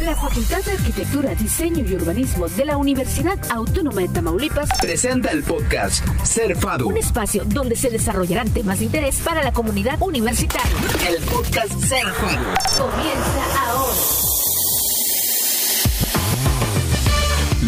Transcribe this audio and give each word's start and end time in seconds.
La 0.00 0.14
Facultad 0.14 0.62
de 0.64 0.72
Arquitectura, 0.72 1.34
Diseño 1.34 1.84
y 1.84 1.94
Urbanismo 1.94 2.46
de 2.48 2.64
la 2.64 2.76
Universidad 2.76 3.36
Autónoma 3.50 4.02
de 4.02 4.08
Tamaulipas 4.08 4.68
presenta 4.80 5.30
el 5.30 5.42
podcast 5.42 6.04
Ser 6.22 6.56
FADU. 6.56 6.88
Un 6.88 6.96
espacio 6.96 7.44
donde 7.44 7.74
se 7.74 7.90
desarrollarán 7.90 8.48
temas 8.50 8.78
de 8.78 8.84
interés 8.84 9.18
para 9.18 9.42
la 9.42 9.52
comunidad 9.52 10.00
universitaria. 10.00 10.70
El 11.08 11.22
podcast 11.24 11.72
Ser 11.80 12.06
FADU. 12.06 12.90
Comienza 12.90 13.66
ahora. 13.66 14.27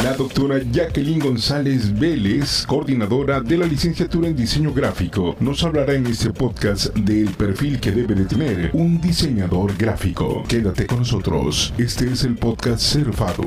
La 0.02 0.14
doctora 0.14 0.58
Jacqueline 0.72 1.18
González 1.18 1.92
Vélez, 1.98 2.64
coordinadora 2.66 3.42
de 3.42 3.58
la 3.58 3.66
licenciatura 3.66 4.28
en 4.28 4.36
diseño 4.36 4.72
gráfico, 4.72 5.36
nos 5.40 5.62
hablará 5.62 5.92
en 5.92 6.06
este 6.06 6.30
podcast 6.30 6.94
del 6.94 7.28
perfil 7.34 7.78
que 7.78 7.90
debe 7.90 8.14
de 8.14 8.24
tener 8.24 8.70
un 8.72 8.98
diseñador 8.98 9.76
gráfico. 9.76 10.42
Quédate 10.48 10.86
con 10.86 11.00
nosotros. 11.00 11.74
Este 11.76 12.10
es 12.10 12.24
el 12.24 12.36
podcast 12.36 12.80
Serfado. 12.80 13.44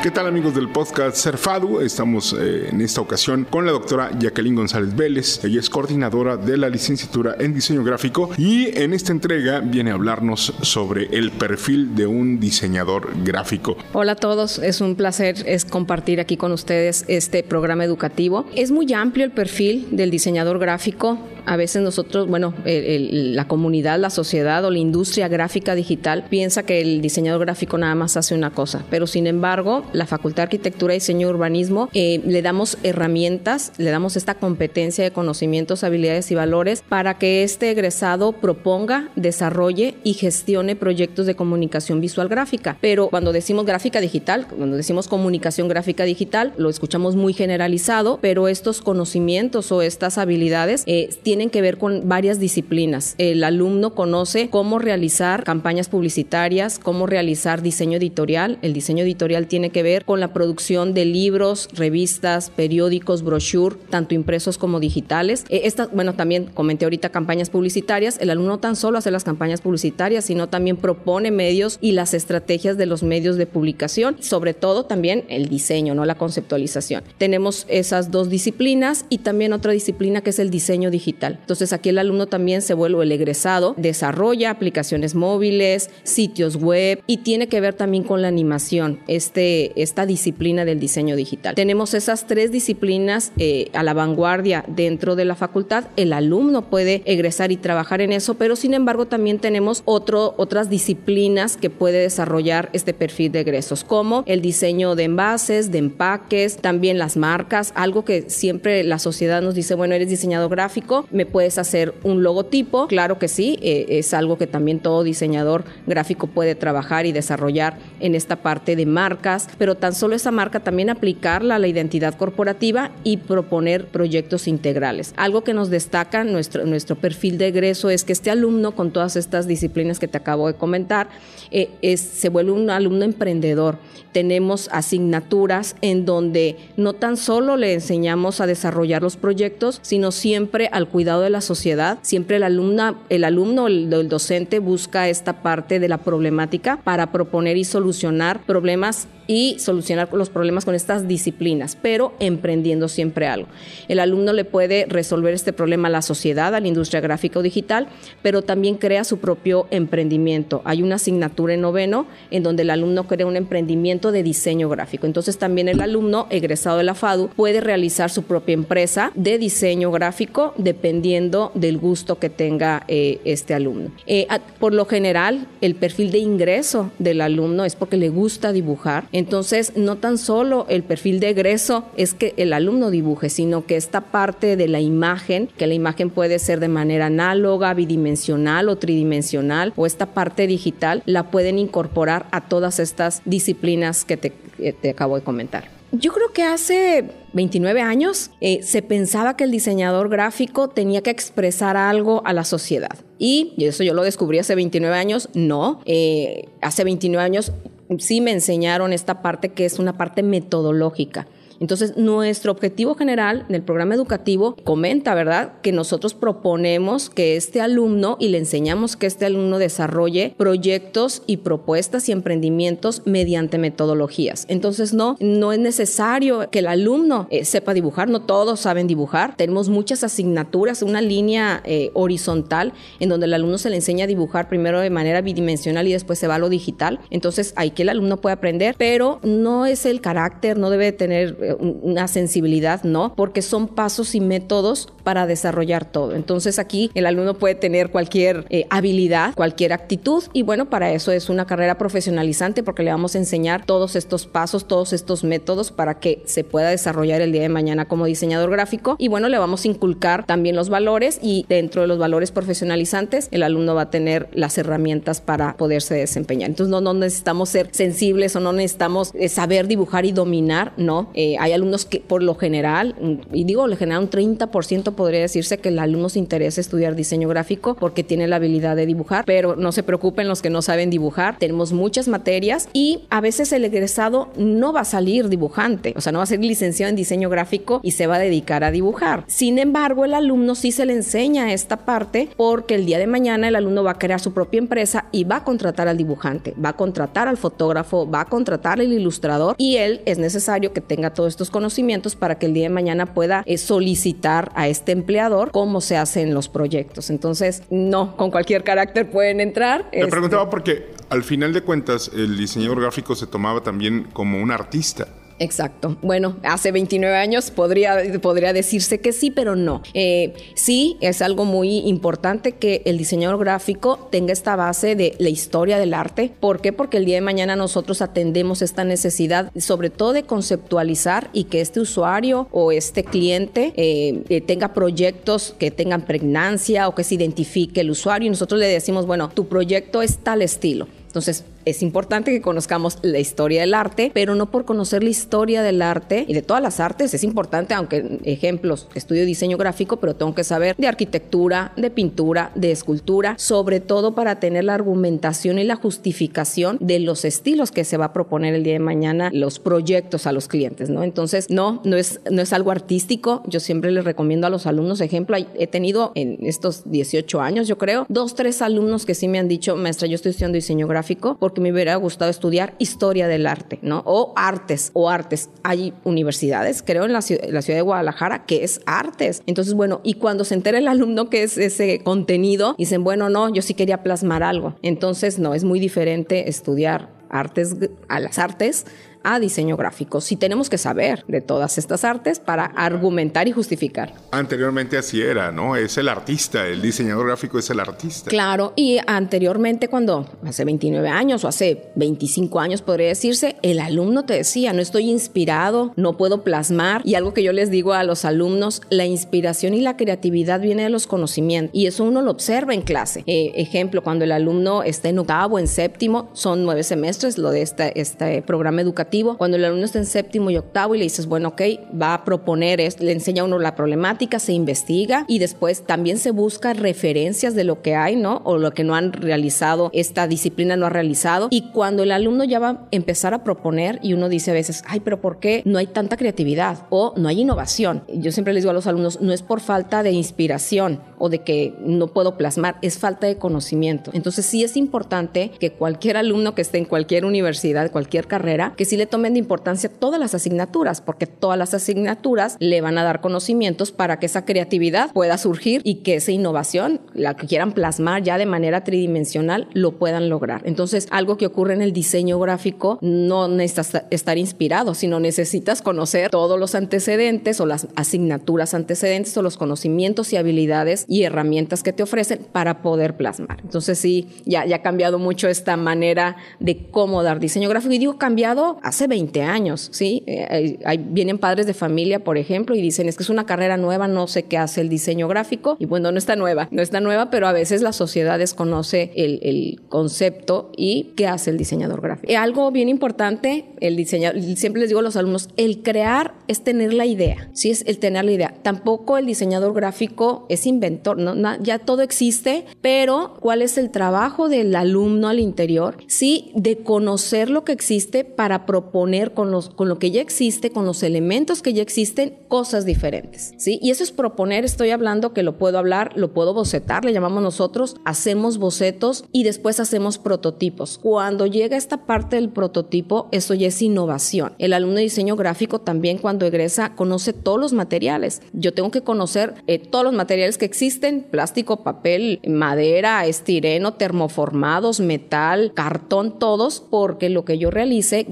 ¿Qué 0.00 0.12
tal 0.12 0.28
amigos 0.28 0.54
del 0.54 0.68
podcast 0.68 1.16
Serfadu? 1.16 1.80
Estamos 1.80 2.32
eh, 2.32 2.68
en 2.70 2.80
esta 2.80 3.00
ocasión 3.00 3.44
con 3.44 3.66
la 3.66 3.72
doctora 3.72 4.10
Jacqueline 4.16 4.54
González 4.54 4.94
Vélez. 4.94 5.44
Ella 5.44 5.58
es 5.58 5.68
coordinadora 5.68 6.36
de 6.36 6.56
la 6.56 6.68
licenciatura 6.68 7.34
en 7.40 7.52
diseño 7.52 7.82
gráfico 7.82 8.30
y 8.38 8.78
en 8.78 8.94
esta 8.94 9.10
entrega 9.10 9.58
viene 9.58 9.90
a 9.90 9.94
hablarnos 9.94 10.54
sobre 10.62 11.06
el 11.06 11.32
perfil 11.32 11.96
de 11.96 12.06
un 12.06 12.38
diseñador 12.38 13.10
gráfico. 13.24 13.76
Hola 13.92 14.12
a 14.12 14.16
todos, 14.16 14.60
es 14.60 14.80
un 14.80 14.94
placer 14.94 15.42
es 15.46 15.64
compartir 15.64 16.20
aquí 16.20 16.36
con 16.36 16.52
ustedes 16.52 17.04
este 17.08 17.42
programa 17.42 17.84
educativo. 17.84 18.46
Es 18.54 18.70
muy 18.70 18.92
amplio 18.92 19.24
el 19.24 19.32
perfil 19.32 19.88
del 19.90 20.12
diseñador 20.12 20.60
gráfico. 20.60 21.18
A 21.48 21.56
veces 21.56 21.82
nosotros, 21.82 22.28
bueno, 22.28 22.54
la 22.64 23.48
comunidad, 23.48 23.98
la 23.98 24.10
sociedad 24.10 24.64
o 24.64 24.70
la 24.70 24.78
industria 24.78 25.28
gráfica 25.28 25.74
digital 25.74 26.24
piensa 26.28 26.62
que 26.62 26.80
el 26.80 27.00
diseñador 27.00 27.40
gráfico 27.40 27.78
nada 27.78 27.94
más 27.94 28.16
hace 28.16 28.34
una 28.34 28.50
cosa, 28.50 28.84
pero 28.90 29.06
sin 29.06 29.26
embargo 29.26 29.84
la 29.92 30.06
Facultad 30.06 30.38
de 30.38 30.42
Arquitectura, 30.44 30.94
Diseño 30.94 31.28
y 31.28 31.30
Urbanismo, 31.30 31.88
eh, 31.94 32.20
le 32.24 32.42
damos 32.42 32.78
herramientas, 32.82 33.72
le 33.78 33.90
damos 33.90 34.16
esta 34.16 34.34
competencia 34.34 35.04
de 35.04 35.10
conocimientos, 35.10 35.84
habilidades 35.84 36.30
y 36.30 36.34
valores 36.34 36.82
para 36.88 37.18
que 37.18 37.42
este 37.42 37.70
egresado 37.70 38.32
proponga, 38.32 39.10
desarrolle 39.16 39.94
y 40.04 40.14
gestione 40.14 40.76
proyectos 40.76 41.26
de 41.26 41.34
comunicación 41.34 42.00
visual 42.00 42.28
gráfica. 42.28 42.76
Pero 42.80 43.08
cuando 43.08 43.32
decimos 43.32 43.64
gráfica 43.64 44.00
digital, 44.00 44.46
cuando 44.48 44.76
decimos 44.76 45.08
comunicación 45.08 45.68
gráfica 45.68 46.04
digital, 46.04 46.52
lo 46.56 46.68
escuchamos 46.68 47.16
muy 47.16 47.32
generalizado, 47.32 48.18
pero 48.20 48.48
estos 48.48 48.80
conocimientos 48.80 49.72
o 49.72 49.82
estas 49.82 50.18
habilidades 50.18 50.82
eh, 50.86 51.10
tienen 51.22 51.37
que 51.48 51.62
ver 51.62 51.78
con 51.78 52.08
varias 52.08 52.40
disciplinas. 52.40 53.14
El 53.18 53.44
alumno 53.44 53.94
conoce 53.94 54.48
cómo 54.50 54.80
realizar 54.80 55.44
campañas 55.44 55.88
publicitarias, 55.88 56.80
cómo 56.80 57.06
realizar 57.06 57.62
diseño 57.62 57.98
editorial. 57.98 58.58
El 58.62 58.72
diseño 58.72 59.04
editorial 59.04 59.46
tiene 59.46 59.70
que 59.70 59.84
ver 59.84 60.04
con 60.04 60.18
la 60.18 60.32
producción 60.32 60.94
de 60.94 61.04
libros, 61.04 61.68
revistas, 61.72 62.50
periódicos, 62.50 63.22
brochure, 63.22 63.76
tanto 63.90 64.16
impresos 64.16 64.58
como 64.58 64.80
digitales. 64.80 65.44
Eh, 65.48 65.62
esta, 65.64 65.86
bueno, 65.86 66.14
también 66.14 66.46
comenté 66.46 66.84
ahorita 66.84 67.10
campañas 67.10 67.50
publicitarias. 67.50 68.18
El 68.20 68.30
alumno 68.30 68.48
no 68.48 68.58
tan 68.58 68.74
solo 68.76 68.98
hace 68.98 69.10
las 69.10 69.24
campañas 69.24 69.60
publicitarias, 69.60 70.24
sino 70.24 70.48
también 70.48 70.78
propone 70.78 71.30
medios 71.30 71.78
y 71.80 71.92
las 71.92 72.14
estrategias 72.14 72.76
de 72.78 72.86
los 72.86 73.02
medios 73.02 73.36
de 73.36 73.46
publicación, 73.46 74.16
sobre 74.20 74.54
todo 74.54 74.86
también 74.86 75.24
el 75.28 75.48
diseño, 75.48 75.94
no 75.94 76.04
la 76.06 76.16
conceptualización. 76.16 77.04
Tenemos 77.18 77.66
esas 77.68 78.10
dos 78.10 78.30
disciplinas 78.30 79.04
y 79.10 79.18
también 79.18 79.52
otra 79.52 79.72
disciplina 79.72 80.22
que 80.22 80.30
es 80.30 80.38
el 80.38 80.50
diseño 80.50 80.90
digital. 80.90 81.27
Entonces 81.34 81.72
aquí 81.72 81.90
el 81.90 81.98
alumno 81.98 82.26
también 82.26 82.62
se 82.62 82.74
vuelve 82.74 83.02
el 83.02 83.12
egresado, 83.12 83.74
desarrolla 83.76 84.50
aplicaciones 84.50 85.14
móviles, 85.14 85.90
sitios 86.02 86.56
web 86.56 87.02
y 87.06 87.18
tiene 87.18 87.48
que 87.48 87.60
ver 87.60 87.74
también 87.74 88.04
con 88.04 88.22
la 88.22 88.28
animación. 88.28 89.00
Este 89.08 89.72
esta 89.82 90.06
disciplina 90.06 90.64
del 90.64 90.80
diseño 90.80 91.16
digital. 91.16 91.54
Tenemos 91.54 91.94
esas 91.94 92.26
tres 92.26 92.52
disciplinas 92.52 93.32
eh, 93.38 93.70
a 93.72 93.82
la 93.82 93.94
vanguardia 93.94 94.64
dentro 94.66 95.16
de 95.16 95.24
la 95.24 95.34
facultad. 95.34 95.84
El 95.96 96.12
alumno 96.12 96.70
puede 96.70 97.02
egresar 97.04 97.52
y 97.52 97.56
trabajar 97.56 98.00
en 98.00 98.12
eso, 98.12 98.34
pero 98.34 98.56
sin 98.56 98.74
embargo 98.74 99.06
también 99.06 99.38
tenemos 99.38 99.82
otras 99.84 100.70
disciplinas 100.70 101.56
que 101.56 101.70
puede 101.70 102.00
desarrollar 102.00 102.70
este 102.72 102.94
perfil 102.94 103.32
de 103.32 103.40
egresos, 103.40 103.84
como 103.84 104.22
el 104.26 104.40
diseño 104.40 104.94
de 104.94 105.04
envases, 105.04 105.70
de 105.70 105.78
empaques, 105.78 106.56
también 106.56 106.98
las 106.98 107.16
marcas, 107.16 107.72
algo 107.74 108.04
que 108.04 108.28
siempre 108.28 108.84
la 108.84 108.98
sociedad 108.98 109.42
nos 109.42 109.54
dice, 109.54 109.74
bueno, 109.74 109.94
eres 109.94 110.08
diseñador 110.08 110.50
gráfico, 110.50 111.06
me 111.18 111.26
puedes 111.26 111.58
hacer 111.58 111.94
un 112.04 112.22
logotipo. 112.22 112.86
Claro 112.86 113.18
que 113.18 113.26
sí, 113.26 113.58
eh, 113.60 113.86
es 113.88 114.14
algo 114.14 114.38
que 114.38 114.46
también 114.46 114.78
todo 114.78 115.02
diseñador 115.02 115.64
gráfico 115.84 116.28
puede 116.28 116.54
trabajar 116.54 117.06
y 117.06 117.12
desarrollar 117.12 117.76
en 117.98 118.14
esta 118.14 118.36
parte 118.36 118.76
de 118.76 118.86
marcas, 118.86 119.48
pero 119.58 119.74
tan 119.74 119.94
solo 119.94 120.14
esa 120.14 120.30
marca 120.30 120.60
también 120.60 120.90
aplicarla 120.90 121.56
a 121.56 121.58
la 121.58 121.66
identidad 121.66 122.14
corporativa 122.14 122.92
y 123.02 123.16
proponer 123.16 123.86
proyectos 123.86 124.46
integrales. 124.46 125.12
Algo 125.16 125.42
que 125.42 125.54
nos 125.54 125.70
destaca 125.70 126.22
nuestro, 126.22 126.64
nuestro 126.66 126.94
perfil 126.94 127.36
de 127.36 127.48
egreso 127.48 127.90
es 127.90 128.04
que 128.04 128.12
este 128.12 128.30
alumno 128.30 128.76
con 128.76 128.92
todas 128.92 129.16
estas 129.16 129.48
disciplinas 129.48 129.98
que 129.98 130.06
te 130.06 130.18
acabo 130.18 130.46
de 130.46 130.54
comentar 130.54 131.08
eh, 131.50 131.70
es, 131.82 132.00
se 132.00 132.28
vuelve 132.28 132.52
un 132.52 132.70
alumno 132.70 133.04
emprendedor. 133.04 133.78
Tenemos 134.12 134.68
asignaturas 134.70 135.74
en 135.82 136.04
donde 136.04 136.56
no 136.76 136.92
tan 136.92 137.16
solo 137.16 137.56
le 137.56 137.74
enseñamos 137.74 138.40
a 138.40 138.46
desarrollar 138.46 139.02
los 139.02 139.16
proyectos, 139.16 139.80
sino 139.82 140.12
siempre 140.12 140.68
al 140.72 140.88
cuidado 140.88 140.97
de 141.04 141.30
la 141.30 141.40
sociedad. 141.40 141.98
Siempre 142.02 142.36
el, 142.36 142.42
alumna, 142.42 142.96
el 143.08 143.24
alumno, 143.24 143.66
el 143.66 144.08
docente 144.08 144.58
busca 144.58 145.08
esta 145.08 145.42
parte 145.42 145.80
de 145.80 145.88
la 145.88 145.98
problemática 145.98 146.78
para 146.82 147.12
proponer 147.12 147.56
y 147.56 147.64
solucionar 147.64 148.40
problemas 148.44 149.08
y 149.28 149.56
solucionar 149.58 150.08
los 150.12 150.30
problemas 150.30 150.64
con 150.64 150.74
estas 150.74 151.06
disciplinas, 151.06 151.76
pero 151.80 152.14
emprendiendo 152.18 152.88
siempre 152.88 153.28
algo. 153.28 153.46
El 153.86 154.00
alumno 154.00 154.32
le 154.32 154.44
puede 154.44 154.86
resolver 154.88 155.34
este 155.34 155.52
problema 155.52 155.88
a 155.88 155.90
la 155.90 156.02
sociedad, 156.02 156.54
a 156.54 156.60
la 156.60 156.66
industria 156.66 157.00
gráfica 157.00 157.38
o 157.38 157.42
digital, 157.42 157.88
pero 158.22 158.42
también 158.42 158.76
crea 158.76 159.04
su 159.04 159.18
propio 159.18 159.68
emprendimiento. 159.70 160.62
Hay 160.64 160.82
una 160.82 160.96
asignatura 160.96 161.54
en 161.54 161.60
noveno 161.60 162.06
en 162.30 162.42
donde 162.42 162.62
el 162.62 162.70
alumno 162.70 163.06
crea 163.06 163.26
un 163.26 163.36
emprendimiento 163.36 164.10
de 164.10 164.22
diseño 164.22 164.68
gráfico. 164.68 165.06
Entonces 165.06 165.38
también 165.38 165.68
el 165.68 165.80
alumno 165.80 166.26
egresado 166.30 166.78
de 166.78 166.84
la 166.84 166.94
FADU 166.94 167.28
puede 167.28 167.60
realizar 167.60 168.10
su 168.10 168.22
propia 168.22 168.54
empresa 168.54 169.12
de 169.14 169.38
diseño 169.38 169.92
gráfico 169.92 170.54
dependiendo 170.56 171.52
del 171.54 171.76
gusto 171.76 172.18
que 172.18 172.30
tenga 172.30 172.84
eh, 172.88 173.20
este 173.24 173.52
alumno. 173.52 173.90
Eh, 174.06 174.26
por 174.58 174.72
lo 174.72 174.86
general, 174.86 175.46
el 175.60 175.74
perfil 175.74 176.10
de 176.10 176.18
ingreso 176.18 176.90
del 176.98 177.20
alumno 177.20 177.66
es 177.66 177.76
porque 177.76 177.98
le 177.98 178.08
gusta 178.08 178.52
dibujar 178.52 179.04
entonces, 179.18 179.72
no 179.74 179.96
tan 179.96 180.16
solo 180.16 180.64
el 180.68 180.84
perfil 180.84 181.18
de 181.18 181.30
egreso 181.30 181.84
es 181.96 182.14
que 182.14 182.34
el 182.36 182.52
alumno 182.52 182.90
dibuje, 182.90 183.30
sino 183.30 183.66
que 183.66 183.74
esta 183.74 184.00
parte 184.00 184.56
de 184.56 184.68
la 184.68 184.80
imagen, 184.80 185.48
que 185.56 185.66
la 185.66 185.74
imagen 185.74 186.10
puede 186.10 186.38
ser 186.38 186.60
de 186.60 186.68
manera 186.68 187.06
análoga, 187.06 187.74
bidimensional 187.74 188.68
o 188.68 188.76
tridimensional, 188.76 189.72
o 189.74 189.86
esta 189.86 190.06
parte 190.06 190.46
digital, 190.46 191.02
la 191.04 191.32
pueden 191.32 191.58
incorporar 191.58 192.26
a 192.30 192.48
todas 192.48 192.78
estas 192.78 193.20
disciplinas 193.24 194.04
que 194.04 194.16
te, 194.16 194.30
te 194.30 194.90
acabo 194.90 195.16
de 195.16 195.22
comentar. 195.22 195.64
Yo 195.90 196.12
creo 196.12 196.32
que 196.32 196.44
hace 196.44 197.10
29 197.32 197.80
años 197.80 198.30
eh, 198.40 198.62
se 198.62 198.82
pensaba 198.82 199.36
que 199.36 199.44
el 199.44 199.50
diseñador 199.50 200.10
gráfico 200.10 200.68
tenía 200.68 201.02
que 201.02 201.10
expresar 201.10 201.76
algo 201.76 202.22
a 202.24 202.32
la 202.32 202.44
sociedad. 202.44 202.96
Y, 203.18 203.54
y 203.56 203.64
eso 203.64 203.82
yo 203.82 203.94
lo 203.94 204.02
descubrí 204.02 204.38
hace 204.38 204.54
29 204.54 204.94
años, 204.96 205.28
no. 205.34 205.80
Eh, 205.86 206.48
hace 206.60 206.84
29 206.84 207.24
años 207.24 207.52
sí 207.98 208.20
me 208.20 208.32
enseñaron 208.32 208.92
esta 208.92 209.22
parte 209.22 209.50
que 209.50 209.64
es 209.64 209.78
una 209.78 209.96
parte 209.96 210.22
metodológica. 210.22 211.26
Entonces, 211.60 211.96
nuestro 211.96 212.52
objetivo 212.52 212.94
general 212.94 213.44
del 213.48 213.62
programa 213.62 213.94
educativo 213.94 214.56
comenta, 214.64 215.14
¿verdad?, 215.14 215.54
que 215.62 215.72
nosotros 215.72 216.14
proponemos 216.14 217.10
que 217.10 217.36
este 217.36 217.60
alumno 217.60 218.16
y 218.20 218.28
le 218.28 218.38
enseñamos 218.38 218.96
que 218.96 219.06
este 219.06 219.26
alumno 219.26 219.58
desarrolle 219.58 220.34
proyectos 220.36 221.22
y 221.26 221.38
propuestas 221.38 222.08
y 222.08 222.12
emprendimientos 222.12 223.02
mediante 223.04 223.58
metodologías. 223.58 224.44
Entonces, 224.48 224.94
no, 224.94 225.16
no 225.20 225.52
es 225.52 225.58
necesario 225.58 226.48
que 226.50 226.60
el 226.60 226.66
alumno 226.66 227.26
eh, 227.30 227.44
sepa 227.44 227.74
dibujar, 227.74 228.08
no 228.08 228.22
todos 228.22 228.60
saben 228.60 228.86
dibujar. 228.86 229.36
Tenemos 229.36 229.68
muchas 229.68 230.04
asignaturas, 230.04 230.82
una 230.82 231.00
línea 231.00 231.60
eh, 231.64 231.90
horizontal 231.94 232.72
en 233.00 233.08
donde 233.08 233.26
el 233.26 233.34
alumno 233.34 233.58
se 233.58 233.70
le 233.70 233.76
enseña 233.76 234.04
a 234.04 234.08
dibujar 234.08 234.48
primero 234.48 234.80
de 234.80 234.90
manera 234.90 235.20
bidimensional 235.20 235.86
y 235.88 235.92
después 235.92 236.18
se 236.18 236.28
va 236.28 236.36
a 236.36 236.38
lo 236.38 236.48
digital. 236.48 237.00
Entonces, 237.10 237.52
hay 237.56 237.70
que 237.70 237.82
el 237.82 237.88
alumno 237.88 238.20
puede 238.20 238.34
aprender, 238.34 238.74
pero 238.78 239.20
no 239.22 239.66
es 239.66 239.86
el 239.86 240.00
carácter, 240.00 240.58
no 240.58 240.70
debe 240.70 240.92
tener 240.92 241.47
una 241.58 242.08
sensibilidad, 242.08 242.82
no, 242.84 243.14
porque 243.14 243.42
son 243.42 243.68
pasos 243.68 244.14
y 244.14 244.20
métodos 244.20 244.88
para 245.04 245.26
desarrollar 245.26 245.84
todo. 245.84 246.14
Entonces 246.14 246.58
aquí 246.58 246.90
el 246.94 247.06
alumno 247.06 247.34
puede 247.34 247.54
tener 247.54 247.90
cualquier 247.90 248.44
eh, 248.50 248.66
habilidad, 248.70 249.34
cualquier 249.34 249.72
actitud 249.72 250.24
y 250.32 250.42
bueno, 250.42 250.68
para 250.68 250.92
eso 250.92 251.12
es 251.12 251.30
una 251.30 251.46
carrera 251.46 251.78
profesionalizante 251.78 252.62
porque 252.62 252.82
le 252.82 252.90
vamos 252.90 253.14
a 253.14 253.18
enseñar 253.18 253.64
todos 253.64 253.96
estos 253.96 254.26
pasos, 254.26 254.68
todos 254.68 254.92
estos 254.92 255.24
métodos 255.24 255.72
para 255.72 255.98
que 255.98 256.22
se 256.26 256.44
pueda 256.44 256.68
desarrollar 256.68 257.22
el 257.22 257.32
día 257.32 257.42
de 257.42 257.48
mañana 257.48 257.86
como 257.86 258.04
diseñador 258.04 258.50
gráfico 258.50 258.96
y 258.98 259.08
bueno, 259.08 259.28
le 259.28 259.38
vamos 259.38 259.64
a 259.64 259.68
inculcar 259.68 260.26
también 260.26 260.56
los 260.56 260.68
valores 260.68 261.18
y 261.22 261.46
dentro 261.48 261.82
de 261.82 261.88
los 261.88 261.98
valores 261.98 262.30
profesionalizantes 262.30 263.28
el 263.30 263.42
alumno 263.42 263.74
va 263.74 263.82
a 263.82 263.90
tener 263.90 264.28
las 264.32 264.58
herramientas 264.58 265.22
para 265.22 265.56
poderse 265.56 265.94
desempeñar. 265.94 266.50
Entonces 266.50 266.70
no, 266.70 266.80
no 266.80 266.92
necesitamos 266.92 267.48
ser 267.48 267.68
sensibles 267.72 268.36
o 268.36 268.40
no 268.40 268.52
necesitamos 268.52 269.12
eh, 269.14 269.28
saber 269.28 269.68
dibujar 269.68 270.04
y 270.04 270.12
dominar, 270.12 270.72
no. 270.76 271.10
Eh, 271.14 271.37
hay 271.38 271.52
alumnos 271.52 271.84
que 271.84 272.00
por 272.00 272.22
lo 272.22 272.34
general, 272.34 272.94
y 273.32 273.44
digo 273.44 273.66
lo 273.66 273.76
general 273.76 274.02
un 274.02 274.10
30% 274.10 274.94
podría 274.94 275.20
decirse 275.20 275.58
que 275.58 275.68
el 275.68 275.78
alumno 275.78 276.08
se 276.08 276.18
interesa 276.18 276.60
estudiar 276.60 276.94
diseño 276.94 277.28
gráfico 277.28 277.74
porque 277.74 278.02
tiene 278.02 278.26
la 278.26 278.36
habilidad 278.36 278.76
de 278.76 278.86
dibujar, 278.86 279.24
pero 279.24 279.56
no 279.56 279.72
se 279.72 279.82
preocupen 279.82 280.28
los 280.28 280.42
que 280.42 280.50
no 280.50 280.62
saben 280.62 280.90
dibujar. 280.90 281.38
Tenemos 281.38 281.72
muchas 281.72 282.08
materias 282.08 282.68
y 282.72 283.00
a 283.10 283.20
veces 283.20 283.52
el 283.52 283.64
egresado 283.64 284.28
no 284.36 284.72
va 284.72 284.80
a 284.80 284.84
salir 284.84 285.28
dibujante, 285.28 285.94
o 285.96 286.00
sea, 286.00 286.12
no 286.12 286.18
va 286.18 286.24
a 286.24 286.26
ser 286.26 286.40
licenciado 286.40 286.90
en 286.90 286.96
diseño 286.96 287.28
gráfico 287.28 287.80
y 287.82 287.92
se 287.92 288.06
va 288.06 288.16
a 288.16 288.20
dedicar 288.20 288.64
a 288.64 288.70
dibujar. 288.70 289.24
Sin 289.26 289.58
embargo, 289.58 290.04
el 290.04 290.14
alumno 290.14 290.54
sí 290.54 290.72
se 290.72 290.86
le 290.86 290.94
enseña 290.94 291.52
esta 291.52 291.78
parte 291.78 292.28
porque 292.36 292.74
el 292.74 292.86
día 292.86 292.98
de 292.98 293.06
mañana 293.06 293.48
el 293.48 293.56
alumno 293.56 293.84
va 293.84 293.92
a 293.92 293.98
crear 293.98 294.20
su 294.20 294.32
propia 294.32 294.58
empresa 294.58 295.06
y 295.12 295.24
va 295.24 295.36
a 295.36 295.44
contratar 295.44 295.88
al 295.88 295.96
dibujante, 295.96 296.54
va 296.62 296.70
a 296.70 296.76
contratar 296.76 297.28
al 297.28 297.36
fotógrafo, 297.36 298.08
va 298.08 298.22
a 298.22 298.24
contratar 298.24 298.80
al 298.80 298.92
ilustrador 298.92 299.54
y 299.58 299.76
él 299.76 300.00
es 300.04 300.18
necesario 300.18 300.72
que 300.72 300.80
tenga 300.80 301.14
todos 301.28 301.34
estos 301.34 301.50
conocimientos 301.50 302.16
para 302.16 302.38
que 302.38 302.46
el 302.46 302.54
día 302.54 302.64
de 302.64 302.70
mañana 302.70 303.12
pueda 303.12 303.42
eh, 303.44 303.58
solicitar 303.58 304.50
a 304.54 304.68
este 304.68 304.92
empleador 304.92 305.50
cómo 305.50 305.80
se 305.80 305.96
hacen 305.96 306.32
los 306.32 306.48
proyectos. 306.48 307.10
Entonces, 307.10 307.62
no, 307.70 308.16
con 308.16 308.30
cualquier 308.30 308.64
carácter 308.64 309.10
pueden 309.10 309.40
entrar. 309.40 309.90
Me 309.92 310.06
preguntaba 310.06 310.48
porque 310.48 310.86
al 311.10 311.22
final 311.22 311.52
de 311.52 311.62
cuentas 311.62 312.10
el 312.14 312.38
diseñador 312.38 312.80
gráfico 312.80 313.14
se 313.14 313.26
tomaba 313.26 313.62
también 313.62 314.08
como 314.12 314.42
un 314.42 314.50
artista. 314.50 315.08
Exacto. 315.38 315.96
Bueno, 316.02 316.36
hace 316.42 316.72
29 316.72 317.16
años 317.16 317.50
podría, 317.50 317.96
podría 318.20 318.52
decirse 318.52 319.00
que 319.00 319.12
sí, 319.12 319.30
pero 319.30 319.56
no. 319.56 319.82
Eh, 319.94 320.34
sí, 320.54 320.96
es 321.00 321.22
algo 321.22 321.44
muy 321.44 321.78
importante 321.78 322.52
que 322.52 322.82
el 322.84 322.98
diseñador 322.98 323.38
gráfico 323.38 324.08
tenga 324.10 324.32
esta 324.32 324.56
base 324.56 324.96
de 324.96 325.14
la 325.18 325.28
historia 325.28 325.78
del 325.78 325.94
arte. 325.94 326.32
¿Por 326.40 326.60
qué? 326.60 326.72
Porque 326.72 326.96
el 326.96 327.04
día 327.04 327.16
de 327.16 327.20
mañana 327.20 327.56
nosotros 327.56 328.02
atendemos 328.02 328.62
esta 328.62 328.84
necesidad, 328.84 329.52
sobre 329.56 329.90
todo 329.90 330.12
de 330.12 330.24
conceptualizar 330.24 331.30
y 331.32 331.44
que 331.44 331.60
este 331.60 331.80
usuario 331.80 332.48
o 332.50 332.72
este 332.72 333.04
cliente 333.04 333.72
eh, 333.76 334.24
eh, 334.28 334.40
tenga 334.40 334.74
proyectos 334.74 335.54
que 335.58 335.70
tengan 335.70 336.02
pregnancia 336.02 336.88
o 336.88 336.94
que 336.94 337.04
se 337.04 337.14
identifique 337.14 337.80
el 337.80 337.90
usuario 337.90 338.26
y 338.26 338.30
nosotros 338.30 338.60
le 338.60 338.66
decimos, 338.66 339.06
bueno, 339.06 339.28
tu 339.28 339.48
proyecto 339.48 340.02
es 340.02 340.18
tal 340.18 340.42
estilo. 340.42 340.88
Entonces, 341.06 341.44
es 341.68 341.82
importante 341.82 342.30
que 342.30 342.40
conozcamos 342.40 342.98
la 343.02 343.18
historia 343.18 343.60
del 343.60 343.74
arte, 343.74 344.10
pero 344.14 344.34
no 344.34 344.50
por 344.50 344.64
conocer 344.64 345.02
la 345.02 345.10
historia 345.10 345.62
del 345.62 345.82
arte 345.82 346.24
y 346.26 346.34
de 346.34 346.42
todas 346.42 346.62
las 346.62 346.80
artes, 346.80 347.14
es 347.14 347.24
importante, 347.24 347.74
aunque 347.74 348.20
ejemplos, 348.24 348.88
estudio 348.94 349.24
diseño 349.24 349.56
gráfico, 349.56 349.98
pero 349.98 350.16
tengo 350.16 350.34
que 350.34 350.44
saber 350.44 350.76
de 350.76 350.86
arquitectura, 350.86 351.72
de 351.76 351.90
pintura, 351.90 352.52
de 352.54 352.70
escultura, 352.70 353.34
sobre 353.38 353.80
todo 353.80 354.14
para 354.14 354.40
tener 354.40 354.64
la 354.64 354.74
argumentación 354.74 355.58
y 355.58 355.64
la 355.64 355.76
justificación 355.76 356.78
de 356.80 357.00
los 357.00 357.24
estilos 357.24 357.70
que 357.70 357.84
se 357.84 357.96
va 357.96 358.06
a 358.06 358.12
proponer 358.12 358.54
el 358.54 358.62
día 358.62 358.74
de 358.74 358.78
mañana, 358.78 359.30
los 359.32 359.58
proyectos 359.58 360.26
a 360.26 360.32
los 360.32 360.48
clientes, 360.48 360.90
¿no? 360.90 361.02
Entonces, 361.02 361.50
no, 361.50 361.80
no 361.84 361.96
es, 361.96 362.20
no 362.30 362.42
es 362.42 362.52
algo 362.52 362.70
artístico, 362.70 363.42
yo 363.46 363.60
siempre 363.60 363.90
les 363.90 364.04
recomiendo 364.04 364.46
a 364.46 364.50
los 364.50 364.66
alumnos, 364.66 365.00
ejemplo, 365.00 365.36
he 365.36 365.66
tenido 365.66 366.12
en 366.14 366.38
estos 366.42 366.90
18 366.90 367.40
años, 367.40 367.68
yo 367.68 367.78
creo, 367.78 368.06
dos, 368.08 368.34
tres 368.34 368.62
alumnos 368.62 369.06
que 369.06 369.14
sí 369.14 369.28
me 369.28 369.38
han 369.38 369.48
dicho, 369.48 369.76
maestra, 369.76 370.08
yo 370.08 370.14
estoy 370.14 370.30
estudiando 370.30 370.56
diseño 370.56 370.86
gráfico 370.86 371.36
porque 371.38 371.57
me 371.60 371.72
hubiera 371.72 371.96
gustado 371.96 372.30
estudiar 372.30 372.74
historia 372.78 373.28
del 373.28 373.46
arte, 373.46 373.78
¿no? 373.82 374.02
O 374.04 374.32
artes, 374.36 374.90
o 374.94 375.08
artes. 375.08 375.50
Hay 375.62 375.92
universidades, 376.04 376.82
creo, 376.82 377.04
en 377.04 377.12
la, 377.12 377.22
ciudad 377.22 377.42
de 377.42 377.80
Guadalajara, 377.80 378.44
que 378.46 378.64
es 378.64 378.80
artes. 378.86 379.42
Entonces, 379.46 379.74
bueno, 379.74 380.00
y 380.02 380.14
cuando 380.14 380.44
se 380.44 380.54
entera 380.54 380.78
el 380.78 380.88
alumno 380.88 381.30
que 381.30 381.42
es 381.42 381.58
ese 381.58 382.00
contenido, 382.00 382.74
dicen, 382.78 383.04
bueno, 383.04 383.28
no, 383.28 383.52
yo 383.52 383.62
sí 383.62 383.74
quería 383.74 384.02
plasmar 384.02 384.42
algo. 384.42 384.74
Entonces, 384.82 385.38
no, 385.38 385.54
es 385.54 385.64
muy 385.64 385.80
diferente 385.80 386.48
estudiar 386.48 387.10
artes 387.30 387.76
a 388.08 388.20
las 388.20 388.38
artes 388.38 388.86
a 389.22 389.40
diseño 389.40 389.76
gráfico. 389.76 390.20
Si 390.20 390.36
tenemos 390.36 390.70
que 390.70 390.78
saber 390.78 391.24
de 391.28 391.40
todas 391.40 391.78
estas 391.78 392.04
artes 392.04 392.38
para 392.40 392.64
argumentar 392.64 393.48
y 393.48 393.52
justificar. 393.52 394.12
Anteriormente 394.30 394.96
así 394.96 395.20
era, 395.20 395.52
¿no? 395.52 395.76
Es 395.76 395.98
el 395.98 396.08
artista, 396.08 396.66
el 396.66 396.82
diseñador 396.82 397.26
gráfico 397.26 397.58
es 397.58 397.70
el 397.70 397.80
artista. 397.80 398.30
Claro, 398.30 398.72
y 398.76 398.98
anteriormente 399.06 399.88
cuando 399.88 400.26
hace 400.44 400.64
29 400.64 401.08
años 401.08 401.44
o 401.44 401.48
hace 401.48 401.90
25 401.96 402.60
años 402.60 402.82
podría 402.82 403.08
decirse, 403.08 403.56
el 403.62 403.80
alumno 403.80 404.24
te 404.24 404.34
decía, 404.34 404.72
no 404.72 404.82
estoy 404.82 405.10
inspirado, 405.10 405.92
no 405.96 406.16
puedo 406.16 406.44
plasmar. 406.44 407.02
Y 407.04 407.14
algo 407.14 407.34
que 407.34 407.42
yo 407.42 407.52
les 407.52 407.70
digo 407.70 407.92
a 407.92 408.04
los 408.04 408.24
alumnos, 408.24 408.82
la 408.90 409.06
inspiración 409.06 409.74
y 409.74 409.80
la 409.80 409.96
creatividad 409.96 410.60
viene 410.60 410.84
de 410.84 410.90
los 410.90 411.06
conocimientos 411.06 411.70
y 411.72 411.86
eso 411.86 412.04
uno 412.04 412.22
lo 412.22 412.30
observa 412.30 412.74
en 412.74 412.82
clase. 412.82 413.22
Eh, 413.26 413.52
ejemplo, 413.56 414.02
cuando 414.02 414.24
el 414.24 414.32
alumno 414.32 414.82
está 414.82 415.08
en 415.08 415.18
octavo, 415.18 415.58
en 415.58 415.68
séptimo, 415.68 416.28
son 416.32 416.64
nueve 416.64 416.82
semestres 416.82 417.38
lo 417.38 417.50
de 417.50 417.62
este, 417.62 418.00
este 418.00 418.42
programa 418.42 418.80
educativo 418.80 419.08
cuando 419.36 419.56
el 419.56 419.64
alumno 419.64 419.84
está 419.84 419.98
en 419.98 420.06
séptimo 420.06 420.50
y 420.50 420.56
octavo 420.56 420.94
y 420.94 420.98
le 420.98 421.04
dices, 421.04 421.26
bueno, 421.26 421.48
ok, 421.48 421.62
va 422.00 422.14
a 422.14 422.24
proponer, 422.24 422.80
es, 422.80 423.00
le 423.00 423.12
enseña 423.12 423.42
a 423.42 423.44
uno 423.44 423.58
la 423.58 423.74
problemática, 423.74 424.38
se 424.38 424.52
investiga 424.52 425.24
y 425.28 425.38
después 425.38 425.84
también 425.84 426.18
se 426.18 426.30
busca 426.30 426.72
referencias 426.72 427.54
de 427.54 427.64
lo 427.64 427.82
que 427.82 427.94
hay, 427.94 428.16
¿no? 428.16 428.42
O 428.44 428.58
lo 428.58 428.72
que 428.72 428.84
no 428.84 428.94
han 428.94 429.12
realizado, 429.12 429.90
esta 429.92 430.26
disciplina 430.26 430.76
no 430.76 430.86
ha 430.86 430.90
realizado. 430.90 431.48
Y 431.50 431.70
cuando 431.70 432.02
el 432.02 432.12
alumno 432.12 432.44
ya 432.44 432.58
va 432.58 432.68
a 432.68 432.88
empezar 432.90 433.34
a 433.34 433.44
proponer 433.44 433.98
y 434.02 434.12
uno 434.12 434.28
dice 434.28 434.50
a 434.50 434.54
veces, 434.54 434.82
ay, 434.86 435.00
pero 435.00 435.20
¿por 435.20 435.38
qué 435.38 435.62
no 435.64 435.78
hay 435.78 435.86
tanta 435.86 436.16
creatividad 436.16 436.86
o 436.90 437.14
no 437.16 437.28
hay 437.28 437.40
innovación? 437.40 438.04
Yo 438.12 438.32
siempre 438.32 438.52
les 438.52 438.62
digo 438.62 438.70
a 438.70 438.74
los 438.74 438.86
alumnos, 438.86 439.20
no 439.20 439.32
es 439.32 439.42
por 439.42 439.60
falta 439.60 440.02
de 440.02 440.12
inspiración 440.12 441.00
o 441.18 441.28
de 441.28 441.40
que 441.40 441.74
no 441.80 442.08
puedo 442.08 442.36
plasmar, 442.36 442.76
es 442.82 442.98
falta 442.98 443.26
de 443.26 443.38
conocimiento. 443.38 444.10
Entonces 444.14 444.46
sí 444.46 444.62
es 444.62 444.76
importante 444.76 445.50
que 445.58 445.72
cualquier 445.72 446.16
alumno 446.16 446.54
que 446.54 446.62
esté 446.62 446.78
en 446.78 446.84
cualquier 446.84 447.24
universidad, 447.24 447.90
cualquier 447.90 448.26
carrera, 448.26 448.74
que 448.76 448.84
sí 448.84 448.96
le 448.98 449.06
tomen 449.06 449.32
de 449.32 449.38
importancia 449.38 449.88
todas 449.88 450.20
las 450.20 450.34
asignaturas, 450.34 451.00
porque 451.00 451.26
todas 451.26 451.58
las 451.58 451.72
asignaturas 451.72 452.56
le 452.60 452.80
van 452.80 452.98
a 452.98 453.04
dar 453.04 453.20
conocimientos 453.20 453.92
para 453.92 454.18
que 454.18 454.26
esa 454.26 454.44
creatividad 454.44 455.12
pueda 455.12 455.38
surgir 455.38 455.80
y 455.84 455.96
que 455.96 456.16
esa 456.16 456.32
innovación, 456.32 457.00
la 457.14 457.34
que 457.34 457.46
quieran 457.46 457.72
plasmar 457.72 458.22
ya 458.22 458.38
de 458.38 458.46
manera 458.46 458.84
tridimensional, 458.84 459.68
lo 459.72 459.92
puedan 459.92 460.28
lograr. 460.28 460.62
Entonces, 460.64 461.06
algo 461.10 461.36
que 461.36 461.46
ocurre 461.46 461.74
en 461.74 461.82
el 461.82 461.92
diseño 461.92 462.38
gráfico, 462.38 462.98
no 463.00 463.48
necesitas 463.48 464.04
estar 464.10 464.38
inspirado, 464.38 464.94
sino 464.94 465.20
necesitas 465.20 465.80
conocer 465.82 466.30
todos 466.30 466.58
los 466.58 466.74
antecedentes 466.74 467.60
o 467.60 467.66
las 467.66 467.88
asignaturas 467.96 468.74
antecedentes 468.74 469.36
o 469.36 469.42
los 469.42 469.56
conocimientos 469.56 470.32
y 470.32 470.36
habilidades 470.36 471.04
y 471.08 471.22
herramientas 471.22 471.82
que 471.82 471.92
te 471.92 472.02
ofrecen 472.02 472.46
para 472.52 472.82
poder 472.82 473.16
plasmar. 473.16 473.60
Entonces, 473.62 473.98
sí, 473.98 474.28
ya, 474.44 474.66
ya 474.66 474.76
ha 474.76 474.82
cambiado 474.82 475.18
mucho 475.18 475.48
esta 475.48 475.76
manera 475.76 476.36
de 476.58 476.88
cómo 476.90 477.22
dar 477.22 477.40
diseño 477.40 477.68
gráfico. 477.68 477.94
Y 477.94 477.98
digo 477.98 478.18
cambiado 478.18 478.80
hace 478.88 479.06
20 479.06 479.42
años, 479.42 479.88
¿sí? 479.92 480.24
Eh, 480.26 480.78
vienen 481.10 481.38
padres 481.38 481.66
de 481.66 481.74
familia, 481.74 482.24
por 482.24 482.38
ejemplo, 482.38 482.74
y 482.74 482.82
dicen, 482.82 483.08
es 483.08 483.16
que 483.16 483.22
es 483.22 483.30
una 483.30 483.46
carrera 483.46 483.76
nueva, 483.76 484.08
no 484.08 484.26
sé 484.26 484.44
qué 484.44 484.58
hace 484.58 484.80
el 484.80 484.88
diseño 484.88 485.28
gráfico. 485.28 485.76
Y 485.78 485.86
bueno, 485.86 486.10
no 486.10 486.18
está 486.18 486.36
nueva, 486.36 486.68
no 486.70 486.82
está 486.82 487.00
nueva, 487.00 487.30
pero 487.30 487.46
a 487.46 487.52
veces 487.52 487.82
la 487.82 487.92
sociedad 487.92 488.38
desconoce 488.38 489.12
el, 489.14 489.40
el 489.42 489.82
concepto 489.88 490.72
y 490.76 491.12
qué 491.16 491.26
hace 491.26 491.50
el 491.50 491.58
diseñador 491.58 492.00
gráfico. 492.00 492.32
algo 492.38 492.70
bien 492.70 492.88
importante, 492.88 493.66
el 493.80 493.96
diseñador, 493.96 494.40
siempre 494.56 494.80
les 494.80 494.90
digo 494.90 495.00
a 495.00 495.02
los 495.02 495.16
alumnos, 495.16 495.50
el 495.56 495.82
crear 495.82 496.34
es 496.48 496.64
tener 496.64 496.94
la 496.94 497.06
idea, 497.06 497.50
sí 497.52 497.70
es 497.70 497.84
el 497.86 497.98
tener 497.98 498.24
la 498.24 498.32
idea. 498.32 498.54
Tampoco 498.62 499.18
el 499.18 499.26
diseñador 499.26 499.74
gráfico 499.74 500.46
es 500.48 500.66
inventor, 500.66 501.18
¿no? 501.18 501.34
ya 501.60 501.78
todo 501.78 502.02
existe, 502.02 502.64
pero 502.80 503.36
¿cuál 503.40 503.62
es 503.62 503.78
el 503.78 503.90
trabajo 503.90 504.48
del 504.48 504.74
alumno 504.74 505.28
al 505.28 505.40
interior? 505.40 505.98
Sí, 506.06 506.52
de 506.54 506.78
conocer 506.78 507.50
lo 507.50 507.64
que 507.64 507.72
existe 507.72 508.24
para 508.24 508.66
proponer 508.78 509.34
con, 509.34 509.50
los, 509.50 509.70
con 509.70 509.88
lo 509.88 509.98
que 509.98 510.12
ya 510.12 510.20
existe, 510.20 510.70
con 510.70 510.86
los 510.86 511.02
elementos 511.02 511.62
que 511.62 511.72
ya 511.72 511.82
existen, 511.82 512.38
cosas 512.46 512.84
diferentes. 512.84 513.52
¿sí? 513.56 513.80
Y 513.82 513.90
eso 513.90 514.04
es 514.04 514.12
proponer, 514.12 514.64
estoy 514.64 514.90
hablando 514.90 515.32
que 515.32 515.42
lo 515.42 515.58
puedo 515.58 515.78
hablar, 515.78 516.12
lo 516.14 516.32
puedo 516.32 516.54
bocetar, 516.54 517.04
le 517.04 517.12
llamamos 517.12 517.42
nosotros, 517.42 517.96
hacemos 518.04 518.58
bocetos 518.58 519.24
y 519.32 519.42
después 519.42 519.80
hacemos 519.80 520.18
prototipos. 520.18 521.00
Cuando 521.02 521.46
llega 521.46 521.76
esta 521.76 522.06
parte 522.06 522.36
del 522.36 522.50
prototipo, 522.50 523.28
eso 523.32 523.52
ya 523.54 523.66
es 523.66 523.82
innovación. 523.82 524.52
El 524.58 524.72
alumno 524.72 524.96
de 524.96 525.02
diseño 525.02 525.34
gráfico 525.34 525.80
también 525.80 526.18
cuando 526.18 526.46
egresa 526.46 526.94
conoce 526.94 527.32
todos 527.32 527.58
los 527.58 527.72
materiales. 527.72 528.42
Yo 528.52 528.72
tengo 528.74 528.92
que 528.92 529.02
conocer 529.02 529.54
eh, 529.66 529.80
todos 529.80 530.04
los 530.04 530.14
materiales 530.14 530.56
que 530.56 530.66
existen 530.66 531.26
plástico, 531.28 531.82
papel, 531.82 532.40
madera, 532.46 533.26
estireno, 533.26 533.94
termoformados, 533.94 535.00
metal, 535.00 535.72
cartón, 535.74 536.38
todos, 536.38 536.80
porque 536.80 537.28
lo 537.28 537.44
que 537.44 537.58
yo 537.58 537.72
realice 537.72 538.24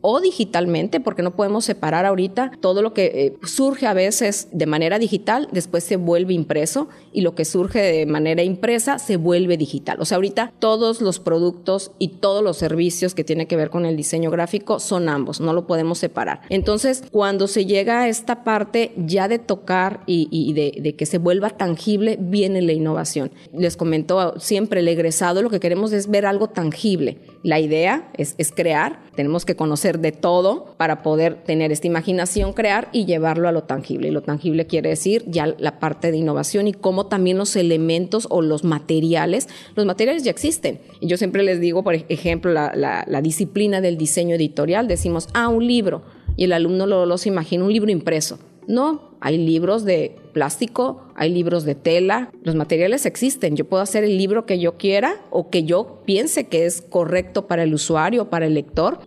o 0.00 0.20
digitalmente, 0.20 1.00
porque 1.00 1.22
no 1.22 1.36
podemos 1.36 1.64
separar 1.64 2.06
ahorita 2.06 2.52
todo 2.60 2.82
lo 2.82 2.94
que 2.94 3.04
eh, 3.14 3.34
surge 3.44 3.86
a 3.86 3.94
veces 3.94 4.48
de 4.52 4.66
manera 4.66 4.98
digital, 4.98 5.48
después 5.52 5.84
se 5.84 5.96
vuelve 5.96 6.34
impreso 6.34 6.88
y 7.12 7.20
lo 7.20 7.34
que 7.34 7.44
surge 7.44 7.80
de 7.80 8.06
manera 8.06 8.42
impresa 8.42 8.98
se 8.98 9.16
vuelve 9.16 9.56
digital. 9.56 10.00
O 10.00 10.04
sea, 10.04 10.16
ahorita 10.16 10.52
todos 10.58 11.00
los 11.00 11.18
productos 11.20 11.92
y 11.98 12.08
todos 12.08 12.42
los 12.42 12.56
servicios 12.56 13.14
que 13.14 13.24
tienen 13.24 13.46
que 13.46 13.56
ver 13.56 13.70
con 13.70 13.86
el 13.86 13.96
diseño 13.96 14.30
gráfico 14.30 14.80
son 14.80 15.08
ambos, 15.08 15.40
no 15.40 15.52
lo 15.52 15.66
podemos 15.66 15.98
separar. 15.98 16.42
Entonces, 16.48 17.04
cuando 17.10 17.46
se 17.46 17.66
llega 17.66 18.02
a 18.02 18.08
esta 18.08 18.44
parte 18.44 18.92
ya 18.96 19.28
de 19.28 19.38
tocar 19.38 20.00
y, 20.06 20.52
de, 20.52 20.80
de, 20.80 20.96
que 20.96 21.06
se 21.06 21.18
vuelva 21.18 21.50
tangible, 21.50 22.16
viene 22.20 22.62
la 22.62 22.72
innovación. 22.72 23.30
Les 23.52 23.76
comento 23.76 24.38
siempre, 24.38 24.80
el 24.80 24.88
egresado 24.88 25.42
lo 25.42 25.50
que 25.50 25.60
queremos 25.60 25.92
es 25.92 26.08
ver 26.08 26.26
algo 26.26 26.48
tangible. 26.48 27.18
La 27.42 27.58
idea 27.58 28.10
es, 28.16 28.34
crear, 28.54 29.00
tenemos 29.14 29.44
que 29.44 29.56
conocer 29.56 29.98
de 29.98 30.12
todo 30.12 30.74
para 30.76 31.02
poder 31.02 31.42
tener 31.44 31.72
esta 31.72 31.86
imaginación, 31.86 32.52
crear 32.52 32.88
y 32.92 33.04
llevarlo 33.04 33.48
a 33.48 33.52
lo 33.52 33.64
tangible. 33.64 34.08
Y 34.08 34.10
lo 34.10 34.22
tangible 34.22 34.66
quiere 34.66 34.90
decir 34.90 35.24
ya 35.26 35.46
la 35.58 35.78
parte 35.78 36.10
de 36.10 36.16
innovación 36.16 36.68
y 36.68 36.72
cómo 36.72 37.06
también 37.06 37.38
los 37.38 37.56
elementos 37.56 38.26
o 38.30 38.42
los 38.42 38.64
materiales, 38.64 39.48
los 39.74 39.86
materiales 39.86 40.22
ya 40.22 40.30
existen. 40.30 40.80
Y 41.00 41.06
yo 41.06 41.16
siempre 41.16 41.42
les 41.42 41.60
digo, 41.60 41.82
por 41.82 41.94
ejemplo, 41.94 42.52
la, 42.52 43.22
disciplina 43.22 43.80
del 43.80 43.96
diseño 43.96 44.34
editorial, 44.34 44.88
decimos, 44.88 45.28
ah, 45.32 45.48
un 45.48 45.66
libro, 45.66 46.02
y 46.36 46.44
el 46.44 46.52
alumno 46.52 46.86
lo, 46.86 47.06
lo 47.06 47.18
se 47.18 47.28
imagina, 47.28 47.64
un 47.64 47.72
libro 47.72 47.90
impreso. 47.90 48.38
No, 48.66 49.11
hay 49.22 49.38
libros 49.38 49.84
de 49.84 50.16
plástico, 50.32 51.02
hay 51.14 51.30
libros 51.30 51.64
de 51.64 51.76
tela, 51.76 52.30
los 52.42 52.56
materiales 52.56 53.06
existen. 53.06 53.54
Yo 53.54 53.66
puedo 53.66 53.82
hacer 53.82 54.02
el 54.02 54.18
libro 54.18 54.46
que 54.46 54.58
yo 54.58 54.78
quiera 54.78 55.20
o 55.30 55.48
que 55.48 55.62
yo 55.62 56.00
piense 56.06 56.48
que 56.48 56.66
es 56.66 56.82
correcto 56.82 57.46
para 57.46 57.62
el 57.62 57.72
usuario, 57.72 58.30
para 58.30 58.46
el 58.46 58.54
lector. 58.54 58.98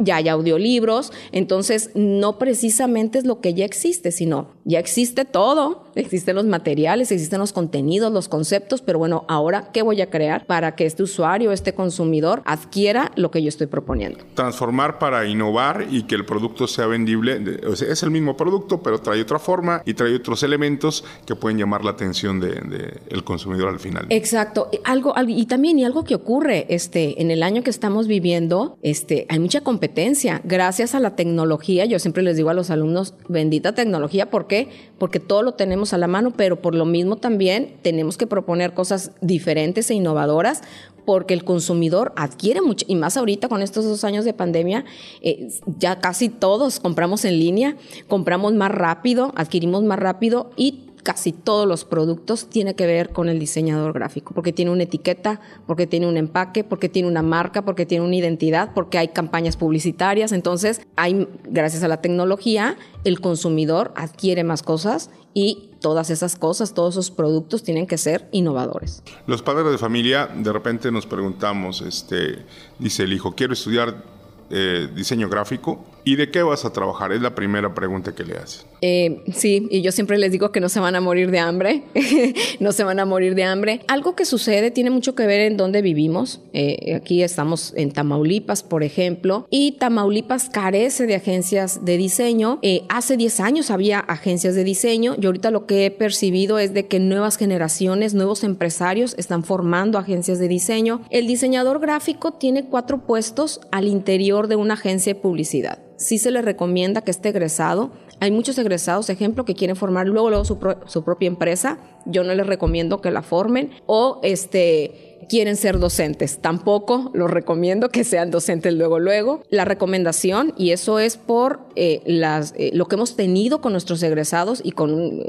Ya 0.00 0.16
hay 0.16 0.28
audiolibros, 0.28 1.12
entonces 1.30 1.90
no 1.94 2.38
precisamente 2.38 3.18
es 3.18 3.26
lo 3.26 3.40
que 3.40 3.54
ya 3.54 3.64
existe, 3.64 4.10
sino 4.10 4.48
ya 4.64 4.80
existe 4.80 5.24
todo. 5.24 5.84
Existen 5.94 6.34
los 6.34 6.46
materiales, 6.46 7.12
existen 7.12 7.38
los 7.38 7.52
contenidos, 7.52 8.10
los 8.10 8.28
conceptos, 8.28 8.80
pero 8.80 8.98
bueno, 8.98 9.24
ahora, 9.28 9.70
¿qué 9.72 9.82
voy 9.82 10.00
a 10.00 10.10
crear 10.10 10.46
para 10.46 10.74
que 10.74 10.86
este 10.86 11.04
usuario, 11.04 11.52
este 11.52 11.74
consumidor 11.74 12.42
adquiera 12.46 13.12
lo 13.14 13.30
que 13.30 13.42
yo 13.42 13.48
estoy 13.50 13.68
proponiendo? 13.68 14.18
Transformar 14.34 14.98
para 14.98 15.26
innovar 15.26 15.86
y 15.90 16.04
que 16.04 16.16
el 16.16 16.24
producto 16.24 16.66
sea 16.66 16.86
vendible. 16.86 17.60
es 17.72 18.02
el 18.02 18.10
mismo 18.10 18.36
producto, 18.36 18.82
pero 18.82 18.98
trae 18.98 19.20
otra 19.20 19.38
forma 19.38 19.51
y 19.84 19.94
trae 19.94 20.14
otros 20.14 20.42
elementos 20.42 21.04
que 21.26 21.34
pueden 21.34 21.58
llamar 21.58 21.84
la 21.84 21.92
atención 21.92 22.40
del 22.40 22.70
de, 22.70 23.00
el 23.08 23.24
consumidor 23.24 23.68
al 23.68 23.80
final. 23.80 24.06
Exacto. 24.10 24.70
Algo, 24.84 25.14
y 25.26 25.46
también, 25.46 25.78
y 25.78 25.84
algo 25.84 26.04
que 26.04 26.14
ocurre 26.14 26.66
este, 26.68 27.20
en 27.20 27.30
el 27.30 27.42
año 27.42 27.62
que 27.62 27.70
estamos 27.70 28.06
viviendo, 28.06 28.78
este, 28.82 29.26
hay 29.28 29.38
mucha 29.38 29.62
competencia. 29.62 30.40
Gracias 30.44 30.94
a 30.94 31.00
la 31.00 31.16
tecnología, 31.16 31.84
yo 31.84 31.98
siempre 31.98 32.22
les 32.22 32.36
digo 32.36 32.50
a 32.50 32.54
los 32.54 32.70
alumnos, 32.70 33.14
bendita 33.28 33.74
tecnología, 33.74 34.30
¿por 34.30 34.46
qué? 34.46 34.68
Porque 34.98 35.20
todo 35.20 35.42
lo 35.42 35.52
tenemos 35.54 35.92
a 35.92 35.98
la 35.98 36.06
mano, 36.06 36.32
pero 36.36 36.60
por 36.60 36.74
lo 36.74 36.84
mismo 36.84 37.16
también 37.16 37.76
tenemos 37.82 38.16
que 38.16 38.26
proponer 38.26 38.74
cosas 38.74 39.12
diferentes 39.20 39.90
e 39.90 39.94
innovadoras 39.94 40.62
porque 41.04 41.34
el 41.34 41.44
consumidor 41.44 42.12
adquiere 42.16 42.60
mucho, 42.60 42.86
y 42.88 42.94
más 42.94 43.16
ahorita 43.16 43.48
con 43.48 43.62
estos 43.62 43.84
dos 43.84 44.04
años 44.04 44.24
de 44.24 44.34
pandemia, 44.34 44.84
eh, 45.20 45.48
ya 45.66 45.98
casi 45.98 46.28
todos 46.28 46.80
compramos 46.80 47.24
en 47.24 47.38
línea, 47.38 47.76
compramos 48.08 48.54
más 48.54 48.70
rápido, 48.70 49.32
adquirimos 49.42 49.82
más 49.82 49.98
rápido 49.98 50.50
y 50.56 50.86
casi 51.02 51.32
todos 51.32 51.66
los 51.66 51.84
productos 51.84 52.48
tiene 52.48 52.74
que 52.74 52.86
ver 52.86 53.10
con 53.10 53.28
el 53.28 53.38
diseñador 53.38 53.92
gráfico, 53.92 54.34
porque 54.34 54.52
tiene 54.52 54.70
una 54.70 54.84
etiqueta, 54.84 55.40
porque 55.66 55.86
tiene 55.86 56.06
un 56.06 56.16
empaque, 56.16 56.64
porque 56.64 56.88
tiene 56.88 57.08
una 57.08 57.22
marca, 57.22 57.64
porque 57.64 57.86
tiene 57.86 58.04
una 58.04 58.16
identidad, 58.16 58.72
porque 58.74 58.98
hay 58.98 59.08
campañas 59.08 59.56
publicitarias. 59.56 60.32
Entonces, 60.32 60.80
hay, 60.96 61.28
gracias 61.44 61.82
a 61.82 61.88
la 61.88 62.00
tecnología, 62.00 62.76
el 63.04 63.20
consumidor 63.20 63.92
adquiere 63.96 64.44
más 64.44 64.62
cosas 64.62 65.10
y 65.34 65.70
todas 65.80 66.10
esas 66.10 66.36
cosas, 66.36 66.74
todos 66.74 66.94
esos 66.94 67.10
productos 67.10 67.62
tienen 67.62 67.86
que 67.86 67.98
ser 67.98 68.28
innovadores. 68.30 69.02
Los 69.26 69.42
padres 69.42 69.72
de 69.72 69.78
familia, 69.78 70.26
de 70.28 70.52
repente 70.52 70.92
nos 70.92 71.06
preguntamos, 71.06 71.80
este, 71.80 72.44
dice 72.78 73.02
el 73.04 73.12
hijo, 73.12 73.34
quiero 73.34 73.54
estudiar 73.54 74.04
eh, 74.50 74.88
diseño 74.94 75.28
gráfico 75.28 75.84
¿Y 76.04 76.16
de 76.16 76.30
qué 76.30 76.42
vas 76.42 76.64
a 76.64 76.72
trabajar? 76.72 77.12
Es 77.12 77.22
la 77.22 77.34
primera 77.34 77.74
pregunta 77.74 78.14
que 78.14 78.24
le 78.24 78.36
hacen. 78.36 78.66
Eh, 78.80 79.22
sí, 79.32 79.68
y 79.70 79.82
yo 79.82 79.92
siempre 79.92 80.18
les 80.18 80.32
digo 80.32 80.50
que 80.50 80.60
no 80.60 80.68
se 80.68 80.80
van 80.80 80.96
a 80.96 81.00
morir 81.00 81.30
de 81.30 81.38
hambre, 81.38 81.84
no 82.60 82.72
se 82.72 82.82
van 82.82 82.98
a 82.98 83.04
morir 83.04 83.36
de 83.36 83.44
hambre. 83.44 83.80
Algo 83.86 84.16
que 84.16 84.24
sucede 84.24 84.72
tiene 84.72 84.90
mucho 84.90 85.14
que 85.14 85.26
ver 85.26 85.40
en 85.40 85.56
dónde 85.56 85.80
vivimos. 85.82 86.40
Eh, 86.52 86.96
aquí 86.96 87.22
estamos 87.22 87.72
en 87.76 87.92
Tamaulipas, 87.92 88.64
por 88.64 88.82
ejemplo, 88.82 89.46
y 89.50 89.72
Tamaulipas 89.72 90.50
carece 90.50 91.06
de 91.06 91.14
agencias 91.14 91.84
de 91.84 91.96
diseño. 91.96 92.58
Eh, 92.62 92.82
hace 92.88 93.16
10 93.16 93.38
años 93.38 93.70
había 93.70 94.00
agencias 94.00 94.56
de 94.56 94.64
diseño 94.64 95.14
y 95.20 95.26
ahorita 95.26 95.52
lo 95.52 95.66
que 95.66 95.86
he 95.86 95.90
percibido 95.92 96.58
es 96.58 96.74
de 96.74 96.88
que 96.88 96.98
nuevas 96.98 97.36
generaciones, 97.36 98.14
nuevos 98.14 98.42
empresarios 98.42 99.14
están 99.18 99.44
formando 99.44 99.98
agencias 99.98 100.40
de 100.40 100.48
diseño. 100.48 101.02
El 101.10 101.28
diseñador 101.28 101.78
gráfico 101.78 102.32
tiene 102.32 102.64
cuatro 102.64 103.06
puestos 103.06 103.60
al 103.70 103.86
interior 103.86 104.48
de 104.48 104.56
una 104.56 104.74
agencia 104.74 105.14
de 105.14 105.20
publicidad 105.20 105.78
sí 106.02 106.18
se 106.18 106.30
le 106.30 106.42
recomienda 106.42 107.02
que 107.02 107.10
esté 107.10 107.30
egresado. 107.30 107.90
Hay 108.20 108.30
muchos 108.30 108.58
egresados, 108.58 109.10
ejemplo, 109.10 109.44
que 109.44 109.54
quieren 109.54 109.76
formar 109.76 110.06
luego, 110.06 110.28
luego 110.28 110.44
su, 110.44 110.58
su 110.86 111.04
propia 111.04 111.26
empresa. 111.26 111.78
Yo 112.04 112.24
no 112.24 112.34
les 112.34 112.46
recomiendo 112.46 113.00
que 113.00 113.10
la 113.10 113.22
formen. 113.22 113.70
O 113.86 114.20
este 114.22 115.11
quieren 115.28 115.56
ser 115.56 115.78
docentes. 115.78 116.38
Tampoco 116.38 117.10
los 117.14 117.30
recomiendo 117.30 117.88
que 117.88 118.04
sean 118.04 118.30
docentes 118.30 118.74
luego, 118.74 118.98
luego. 118.98 119.42
La 119.50 119.64
recomendación, 119.64 120.54
y 120.56 120.70
eso 120.70 120.98
es 120.98 121.16
por 121.16 121.60
eh, 121.76 122.02
eh, 122.06 122.70
lo 122.74 122.86
que 122.86 122.96
hemos 122.96 123.16
tenido 123.16 123.60
con 123.60 123.72
nuestros 123.72 124.02
egresados 124.02 124.60
y 124.64 124.72
con, 124.72 125.22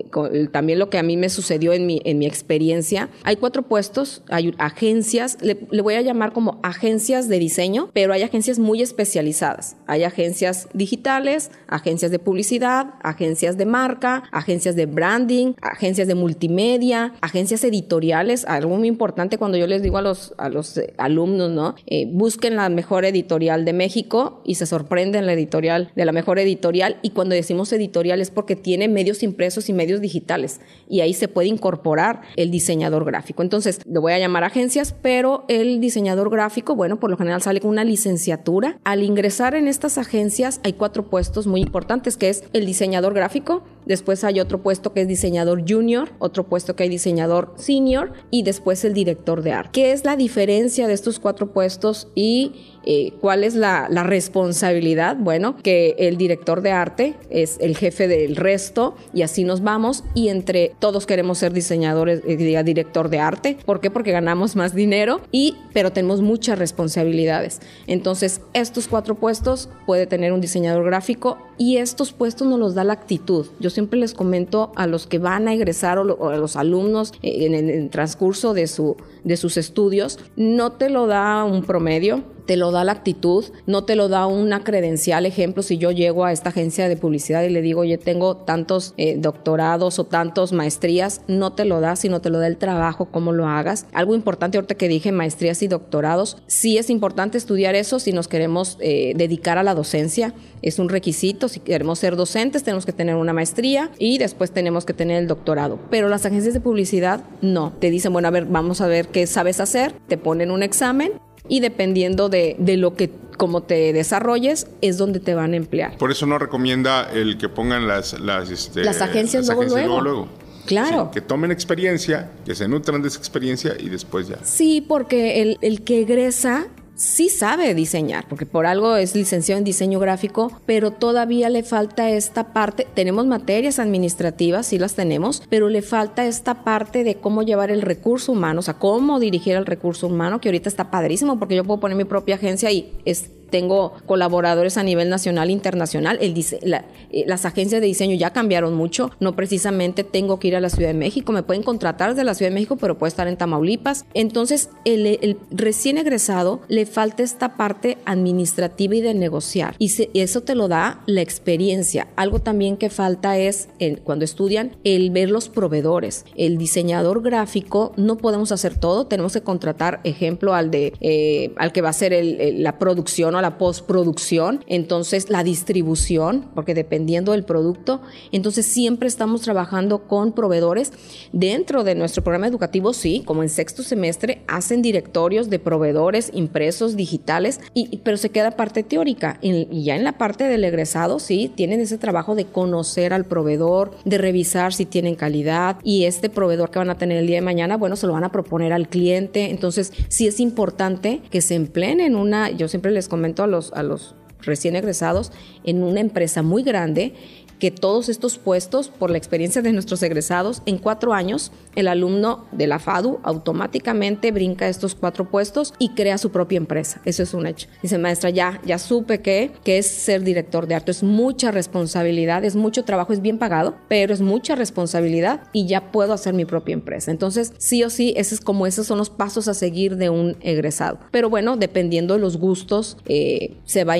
también 0.51 0.79
lo 0.79 0.89
que 0.89 0.97
a 0.97 1.03
mí 1.03 1.17
me 1.17 1.29
sucedió 1.29 1.73
en 1.73 1.85
mi, 1.85 2.01
en 2.05 2.17
mi 2.19 2.25
experiencia. 2.25 3.09
Hay 3.23 3.35
cuatro 3.35 3.63
puestos, 3.63 4.23
hay 4.29 4.53
agencias, 4.57 5.37
le, 5.41 5.55
voy 5.81 5.95
a 5.95 6.01
llamar 6.01 6.33
como 6.33 6.59
agencias 6.63 7.27
de 7.27 7.39
diseño, 7.39 7.89
pero 7.93 8.13
hay 8.13 8.23
agencias 8.23 8.59
muy 8.59 8.81
especializadas. 8.81 9.75
Hay 9.87 10.03
agencias 10.03 10.67
digitales, 10.73 11.51
agencias 11.67 12.11
de 12.11 12.19
publicidad, 12.19 12.95
agencias 13.03 13.57
de 13.57 13.65
marca, 13.65 14.23
agencias 14.31 14.75
de 14.75 14.85
branding, 14.85 15.53
agencias 15.61 16.07
de 16.07 16.15
multimedia, 16.15 17.13
agencias 17.21 17.63
editoriales. 17.63 18.45
Algo 18.45 18.75
muy 18.75 18.87
importante 18.87 19.37
cuando 19.37 19.57
yo 19.57 19.67
les 19.67 19.82
digo 19.83 19.97
a 19.97 20.01
los, 20.01 20.33
a 20.37 20.49
los 20.49 20.77
eh, 20.77 20.93
alumnos, 20.97 21.51
¿no? 21.51 21.75
Eh, 21.85 22.07
busquen 22.11 22.55
la 22.55 22.69
mejor 22.69 23.05
editorial 23.05 23.65
de 23.65 23.73
México 23.73 24.41
y 24.43 24.55
se 24.55 24.65
sorprenden 24.65 25.25
la 25.25 25.33
editorial 25.33 25.91
de 25.95 26.05
la 26.05 26.11
mejor 26.11 26.39
editorial. 26.39 26.97
Y 27.01 27.11
cuando 27.11 27.35
decimos 27.35 27.71
editorial 27.73 28.21
es 28.21 28.31
porque 28.31 28.55
tiene 28.55 28.87
medios 28.87 29.21
impresos 29.23 29.69
y 29.69 29.73
medios 29.73 30.01
digitales. 30.01 30.59
Y 30.89 31.01
ahí 31.01 31.13
se 31.13 31.27
puede 31.27 31.47
incorporar 31.49 32.21
el 32.35 32.49
diseñador 32.49 33.05
gráfico. 33.05 33.43
Entonces, 33.43 33.79
lo 33.85 34.01
voy 34.01 34.13
a 34.13 34.19
llamar 34.19 34.43
agencias, 34.43 34.95
pero 35.01 35.45
el 35.47 35.79
diseñador 35.79 36.29
gráfico, 36.29 36.75
bueno, 36.75 36.99
por 36.99 37.09
lo 37.09 37.17
general 37.17 37.41
sale 37.41 37.59
con 37.59 37.69
una 37.69 37.83
licenciatura. 37.83 38.79
Al 38.83 39.03
ingresar 39.03 39.55
en 39.55 39.67
estas 39.67 39.97
agencias 39.97 40.59
hay 40.63 40.73
cuatro 40.73 41.03
puestos 41.09 41.47
muy 41.47 41.61
importantes, 41.61 42.17
que 42.17 42.29
es 42.29 42.43
el 42.53 42.65
diseñador 42.65 43.13
gráfico, 43.13 43.63
después 43.85 44.23
hay 44.23 44.39
otro 44.39 44.61
puesto 44.61 44.93
que 44.93 45.01
es 45.01 45.07
diseñador 45.07 45.63
junior, 45.67 46.09
otro 46.19 46.45
puesto 46.45 46.75
que 46.75 46.83
hay 46.83 46.89
diseñador 46.89 47.53
senior 47.55 48.13
y 48.31 48.43
después 48.43 48.83
el 48.85 48.93
director 48.93 49.41
de 49.41 49.51
arte. 49.51 49.69
¿Qué 49.73 49.91
es 49.91 50.05
la 50.05 50.15
diferencia 50.15 50.87
de 50.87 50.93
estos 50.93 51.19
cuatro 51.19 51.51
puestos 51.51 52.07
y 52.15 52.53
eh, 52.85 53.13
¿Cuál 53.21 53.43
es 53.43 53.55
la, 53.55 53.87
responsabilidad? 54.03 55.15
Bueno, 55.17 55.55
que 55.57 55.95
el 55.97 56.17
director 56.17 56.61
de 56.61 56.71
arte 56.71 57.15
es 57.29 57.57
el 57.61 57.77
jefe 57.77 58.07
del 58.07 58.35
resto 58.35 58.95
y 59.13 59.21
así 59.21 59.43
nos 59.43 59.61
vamos 59.61 60.03
y 60.13 60.29
entre 60.29 60.73
todos 60.79 61.05
queremos 61.05 61.37
ser 61.37 61.53
diseñadores, 61.53 62.21
eh, 62.27 62.63
director 62.63 63.09
de 63.09 63.19
arte. 63.19 63.57
¿Por 63.65 63.79
qué? 63.79 63.89
Porque 63.89 64.11
ganamos 64.11 64.55
más 64.55 64.75
dinero 64.75 65.21
y 65.31 65.55
pero 65.73 65.91
tenemos 65.91 66.21
muchas 66.21 66.59
responsabilidades. 66.59 67.61
Entonces, 67.87 68.41
estos 68.53 68.87
cuatro 68.87 69.15
puestos 69.15 69.69
puede 69.85 70.05
tener 70.05 70.33
un 70.33 70.41
diseñador 70.41 70.85
gráfico 70.85 71.37
y 71.57 71.77
estos 71.77 72.11
puestos 72.11 72.47
nos 72.47 72.59
los 72.59 72.75
da 72.75 72.83
la 72.83 72.93
actitud. 72.93 73.47
Yo 73.59 73.69
siempre 73.69 73.99
les 73.99 74.13
comento 74.13 74.71
a 74.75 74.87
los 74.87 75.07
que 75.07 75.19
van 75.19 75.47
a 75.47 75.53
egresar 75.53 75.97
o, 75.97 76.29
a 76.29 76.37
los 76.37 76.55
alumnos 76.55 77.13
eh, 77.21 77.45
en 77.45 77.53
el, 77.53 77.89
transcurso 77.89 78.53
de, 78.53 78.67
su, 78.67 78.97
de 79.23 79.37
sus 79.37 79.57
estudios, 79.57 80.19
no 80.35 80.73
te 80.73 80.89
lo 80.89 81.07
da 81.07 81.43
un 81.43 81.63
promedio, 81.63 82.23
te 82.45 82.57
lo 82.57 82.71
da 82.71 82.83
la 82.83 82.91
actitud, 82.91 83.45
no 83.65 83.83
te 83.83 83.95
lo 83.95 84.09
da 84.09 84.27
una 84.27 84.63
credencial. 84.63 85.25
Ejemplo, 85.25 85.63
si 85.63 85.77
yo 85.77 85.91
llego 85.91 86.25
a 86.25 86.31
esta 86.31 86.49
agencia 86.49 86.87
de 86.87 86.97
publicidad 86.97 87.43
y 87.43 87.49
le 87.49 87.61
digo, 87.61 87.81
oye, 87.81 87.97
tengo 87.97 88.37
tantos 88.37 88.93
eh, 88.97 89.15
doctorados 89.17 89.99
o 89.99 90.05
tantos 90.05 90.53
maestrías, 90.53 91.21
no 91.27 91.53
te 91.53 91.65
lo 91.65 91.79
da, 91.79 91.95
sino 91.95 92.21
te 92.21 92.29
lo 92.29 92.39
da 92.39 92.47
el 92.47 92.57
trabajo, 92.57 93.05
cómo 93.05 93.31
lo 93.31 93.47
hagas. 93.47 93.85
Algo 93.93 94.15
importante 94.15 94.57
ahorita 94.57 94.75
que 94.75 94.87
dije, 94.87 95.11
maestrías 95.11 95.61
y 95.63 95.67
doctorados, 95.67 96.37
sí 96.47 96.77
es 96.77 96.89
importante 96.89 97.37
estudiar 97.37 97.75
eso 97.75 97.99
si 97.99 98.11
nos 98.11 98.27
queremos 98.27 98.77
eh, 98.79 99.13
dedicar 99.15 99.57
a 99.57 99.63
la 99.63 99.75
docencia. 99.75 100.33
Es 100.61 100.79
un 100.79 100.89
requisito, 100.89 101.47
si 101.49 101.59
queremos 101.59 101.99
ser 101.99 102.15
docentes 102.15 102.63
tenemos 102.63 102.85
que 102.85 102.93
tener 102.93 103.15
una 103.15 103.33
maestría 103.33 103.91
y 103.99 104.17
después 104.17 104.51
tenemos 104.51 104.85
que 104.85 104.93
tener 104.93 105.17
el 105.17 105.27
doctorado. 105.27 105.79
Pero 105.89 106.09
las 106.09 106.25
agencias 106.25 106.53
de 106.53 106.59
publicidad 106.59 107.23
no, 107.41 107.73
te 107.79 107.89
dicen, 107.89 108.13
bueno, 108.13 108.27
a 108.27 108.31
ver, 108.31 108.45
vamos 108.45 108.81
a 108.81 108.87
ver 108.87 109.07
qué 109.07 109.27
sabes 109.27 109.59
hacer, 109.59 109.93
te 110.07 110.17
ponen 110.17 110.51
un 110.51 110.63
examen 110.63 111.11
y 111.47 111.59
dependiendo 111.59 112.29
de, 112.29 112.55
lo 112.77 112.95
que 112.95 113.11
como 113.37 113.63
te 113.63 113.93
desarrolles 113.93 114.67
es 114.81 114.97
donde 114.97 115.19
te 115.19 115.35
van 115.35 115.53
a 115.53 115.57
emplear. 115.57 115.97
Por 115.97 116.11
eso 116.11 116.25
no 116.25 116.37
recomienda 116.37 117.09
el 117.11 117.37
que 117.37 117.49
pongan 117.49 117.87
las 117.87 118.19
las, 118.19 118.49
este, 118.49 118.83
las 118.83 119.01
agencias, 119.01 119.47
luego, 119.47 120.01
luego. 120.01 120.27
Claro. 120.65 121.11
que 121.11 121.19
tomen 121.19 121.51
experiencia, 121.51 122.31
que 122.45 122.55
se 122.55 122.69
nutran 122.69 123.01
de 123.01 123.09
esa 123.09 123.17
experiencia 123.17 123.73
y 123.77 123.89
después 123.89 124.29
ya. 124.29 124.37
Sí, 124.43 124.79
porque 124.79 125.41
el, 125.41 125.57
el 125.61 125.83
que 125.83 126.01
egresa 126.01 126.67
sí 126.95 127.29
sabe 127.29 127.73
diseñar, 127.73 128.27
porque 128.27 128.45
por 128.45 128.65
algo 128.65 128.95
es 128.95 129.15
licenciado 129.15 129.57
en 129.57 129.63
diseño 129.63 129.99
gráfico, 129.99 130.51
pero 130.65 130.91
todavía 130.91 131.49
le 131.49 131.63
falta 131.63 132.09
esta 132.09 132.53
parte. 132.53 132.87
Tenemos 132.93 133.25
materias 133.25 133.79
administrativas, 133.79 134.67
sí 134.67 134.77
las 134.77 134.95
tenemos, 134.95 135.43
pero 135.49 135.69
le 135.69 135.81
falta 135.81 136.25
esta 136.25 136.63
parte 136.63 137.03
de 137.03 137.15
cómo 137.15 137.43
llevar 137.43 137.71
el 137.71 137.81
recurso 137.81 138.31
humano, 138.31 138.59
o 138.59 138.63
sea, 138.63 138.75
cómo 138.75 139.19
dirigir 139.19 139.55
el 139.55 139.65
recurso 139.65 140.07
humano, 140.07 140.39
que 140.39 140.49
ahorita 140.49 140.69
está 140.69 140.91
padrísimo, 140.91 141.39
porque 141.39 141.55
yo 141.55 141.63
puedo 141.63 141.79
poner 141.79 141.97
mi 141.97 142.05
propia 142.05 142.35
agencia 142.35 142.71
y 142.71 142.93
es 143.05 143.29
tengo 143.53 143.93
colaboradores 144.07 144.79
a 144.79 144.83
nivel 144.83 145.09
nacional 145.09 145.49
e 145.49 145.51
internacional. 145.51 146.17
El 146.21 146.33
eh, 146.35 147.23
las 147.27 147.45
agencias 147.45 147.81
de 147.81 147.85
diseño 147.85 148.15
ya 148.15 148.31
cambiaron 148.31 148.73
mucho. 148.73 149.11
No 149.19 149.35
precisamente 149.35 150.03
tengo 150.03 150.39
que 150.39 150.47
ir 150.47 150.55
a 150.55 150.59
la 150.59 150.71
Ciudad 150.71 150.87
de 150.87 150.95
México. 150.95 151.31
Me 151.31 151.43
pueden 151.43 151.61
contratar 151.61 152.09
desde 152.09 152.23
la 152.23 152.33
Ciudad 152.33 152.49
de 152.49 152.55
México, 152.55 152.77
pero 152.77 152.97
puede 152.97 153.09
estar 153.09 153.27
en 153.27 153.37
Tamaulipas. 153.37 154.05
Entonces, 154.15 154.71
el, 154.85 155.37
recién 155.51 155.99
egresado 155.99 156.61
le 156.67 156.87
falta 156.87 157.21
esta 157.21 157.55
parte 157.55 157.99
administrativa 158.05 158.95
y 158.95 159.01
de 159.01 159.13
negociar. 159.13 159.75
Y, 159.77 159.91
eso 160.19 160.41
te 160.41 160.55
lo 160.55 160.67
da 160.67 161.03
la 161.05 161.21
experiencia. 161.21 162.07
Algo 162.15 162.39
también 162.39 162.75
que 162.77 162.89
falta 162.89 163.37
es, 163.37 163.69
cuando 164.03 164.25
estudian, 164.25 164.75
el 164.83 165.11
ver 165.11 165.29
los 165.29 165.47
proveedores. 165.47 166.25
El 166.35 166.57
diseñador 166.57 167.21
gráfico, 167.21 167.93
no 167.97 168.17
podemos 168.17 168.51
hacer 168.51 168.79
todo. 168.79 169.05
Tenemos 169.05 169.33
que 169.33 169.41
contratar, 169.41 170.01
ejemplo, 170.05 170.55
al, 170.55 170.71
de, 170.71 170.93
eh, 171.01 171.53
al 171.57 171.71
que 171.71 171.81
va 171.81 171.89
a 171.89 171.91
hacer 171.91 172.13
la 172.55 172.79
producción 172.79 173.35
o 173.35 173.42
la 173.43 173.57
postproducción, 173.57 174.63
entonces 174.67 175.29
la 175.29 175.43
distribución, 175.43 176.45
porque 176.55 176.73
dependiendo 176.73 177.33
del 177.33 177.43
producto, 177.43 178.01
entonces 178.31 178.65
siempre 178.65 179.07
estamos 179.07 179.41
trabajando 179.41 180.07
con 180.07 180.31
proveedores. 180.31 180.93
Dentro 181.33 181.83
de 181.83 181.93
nuestro 181.93 182.23
programa 182.23 182.47
educativo, 182.47 182.93
sí, 182.93 183.21
como 183.25 183.43
en 183.43 183.49
sexto 183.49 183.83
semestre, 183.83 184.41
hacen 184.47 184.81
directorios 184.81 185.49
de 185.49 185.59
proveedores 185.59 186.31
impresos, 186.33 186.95
digitales, 186.95 187.59
y, 187.73 187.97
pero 187.97 188.15
se 188.15 188.29
queda 188.29 188.51
parte 188.51 188.81
teórica. 188.83 189.39
Y, 189.41 189.83
ya 189.83 189.97
en 189.97 190.05
la 190.05 190.17
parte 190.17 190.45
del 190.45 190.63
egresado, 190.63 191.19
sí, 191.19 191.51
tienen 191.53 191.81
ese 191.81 191.97
trabajo 191.97 192.35
de 192.35 192.45
conocer 192.45 193.13
al 193.13 193.25
proveedor, 193.25 193.91
de 194.05 194.17
revisar 194.17 194.73
si 194.73 194.85
tienen 194.85 195.15
calidad, 195.15 195.77
y 195.83 196.05
este 196.05 196.29
proveedor 196.29 196.71
que 196.71 196.79
van 196.79 196.89
a 196.89 196.97
tener 196.97 197.17
el 197.17 197.27
día 197.27 197.37
de 197.37 197.41
mañana, 197.41 197.75
bueno, 197.75 197.97
se 197.97 198.07
lo 198.07 198.13
van 198.13 198.23
a 198.23 198.31
proponer 198.31 198.71
al 198.71 198.87
cliente. 198.87 199.49
Entonces, 199.49 199.91
sí 200.07 200.27
es 200.27 200.39
importante 200.39 201.19
que 201.29 201.41
se 201.41 201.55
empleen 201.55 201.99
en 201.99 202.15
una, 202.15 202.49
yo 202.49 202.69
siempre 202.69 202.91
les 202.91 203.09
comento, 203.09 203.32
a 203.41 203.47
los, 203.47 203.73
a 203.73 203.81
los 203.81 204.15
recién 204.41 204.75
egresados 204.75 205.31
en 205.63 205.81
una 205.81 206.01
empresa 206.01 206.43
muy 206.43 206.63
grande 206.63 207.15
que 207.63 207.71
todos 207.71 208.09
estos 208.09 208.37
puestos, 208.37 208.89
por 208.89 209.09
la 209.09 209.17
experiencia 209.17 209.61
de 209.61 209.71
nuestros 209.71 210.03
egresados, 210.03 210.61
en 210.65 210.77
cuatro 210.77 211.13
años 211.13 211.53
el 211.77 211.87
alumno 211.87 212.43
de 212.51 212.67
la 212.67 212.77
FADU 212.77 213.21
automáticamente 213.23 214.33
brinca 214.33 214.67
estos 214.67 214.95
cuatro 214.95 215.31
puestos 215.31 215.73
y 215.79 215.91
crea 215.91 216.17
su 216.17 216.29
propia 216.29 216.57
empresa. 216.57 217.01
Eso 217.05 217.23
es 217.23 217.33
un 217.33 217.47
hecho. 217.47 217.69
Dice, 217.81 217.97
maestra, 217.97 218.31
ya, 218.31 218.59
ya 218.65 218.77
supe 218.77 219.21
que, 219.21 219.51
que 219.63 219.77
es 219.77 219.87
ser 219.87 220.23
director 220.23 220.67
de 220.67 220.75
arte. 220.75 220.91
Es 220.91 221.03
mucha 221.03 221.51
responsabilidad, 221.51 222.43
es 222.43 222.57
mucho 222.57 222.83
trabajo, 222.83 223.13
es 223.13 223.21
bien 223.21 223.37
pagado, 223.37 223.77
pero 223.87 224.13
es 224.13 224.19
mucha 224.19 224.55
responsabilidad 224.55 225.43
y 225.53 225.65
ya 225.65 225.89
puedo 225.89 226.11
hacer 226.11 226.33
mi 226.33 226.43
propia 226.43 226.73
empresa. 226.73 227.11
Entonces, 227.11 227.53
sí 227.59 227.81
o 227.85 227.89
sí, 227.89 228.13
ese 228.17 228.35
es 228.35 228.41
como 228.41 228.67
esos 228.67 228.87
son 228.87 228.97
los 228.97 229.09
pasos 229.09 229.47
a 229.47 229.53
seguir 229.53 229.95
de 229.95 230.09
un 230.09 230.35
egresado. 230.41 230.99
Pero 231.11 231.29
bueno, 231.29 231.55
dependiendo 231.55 232.15
de 232.15 232.19
los 232.19 232.35
gustos, 232.35 232.97
eh, 233.05 233.55
se, 233.63 233.85
va 233.85 233.95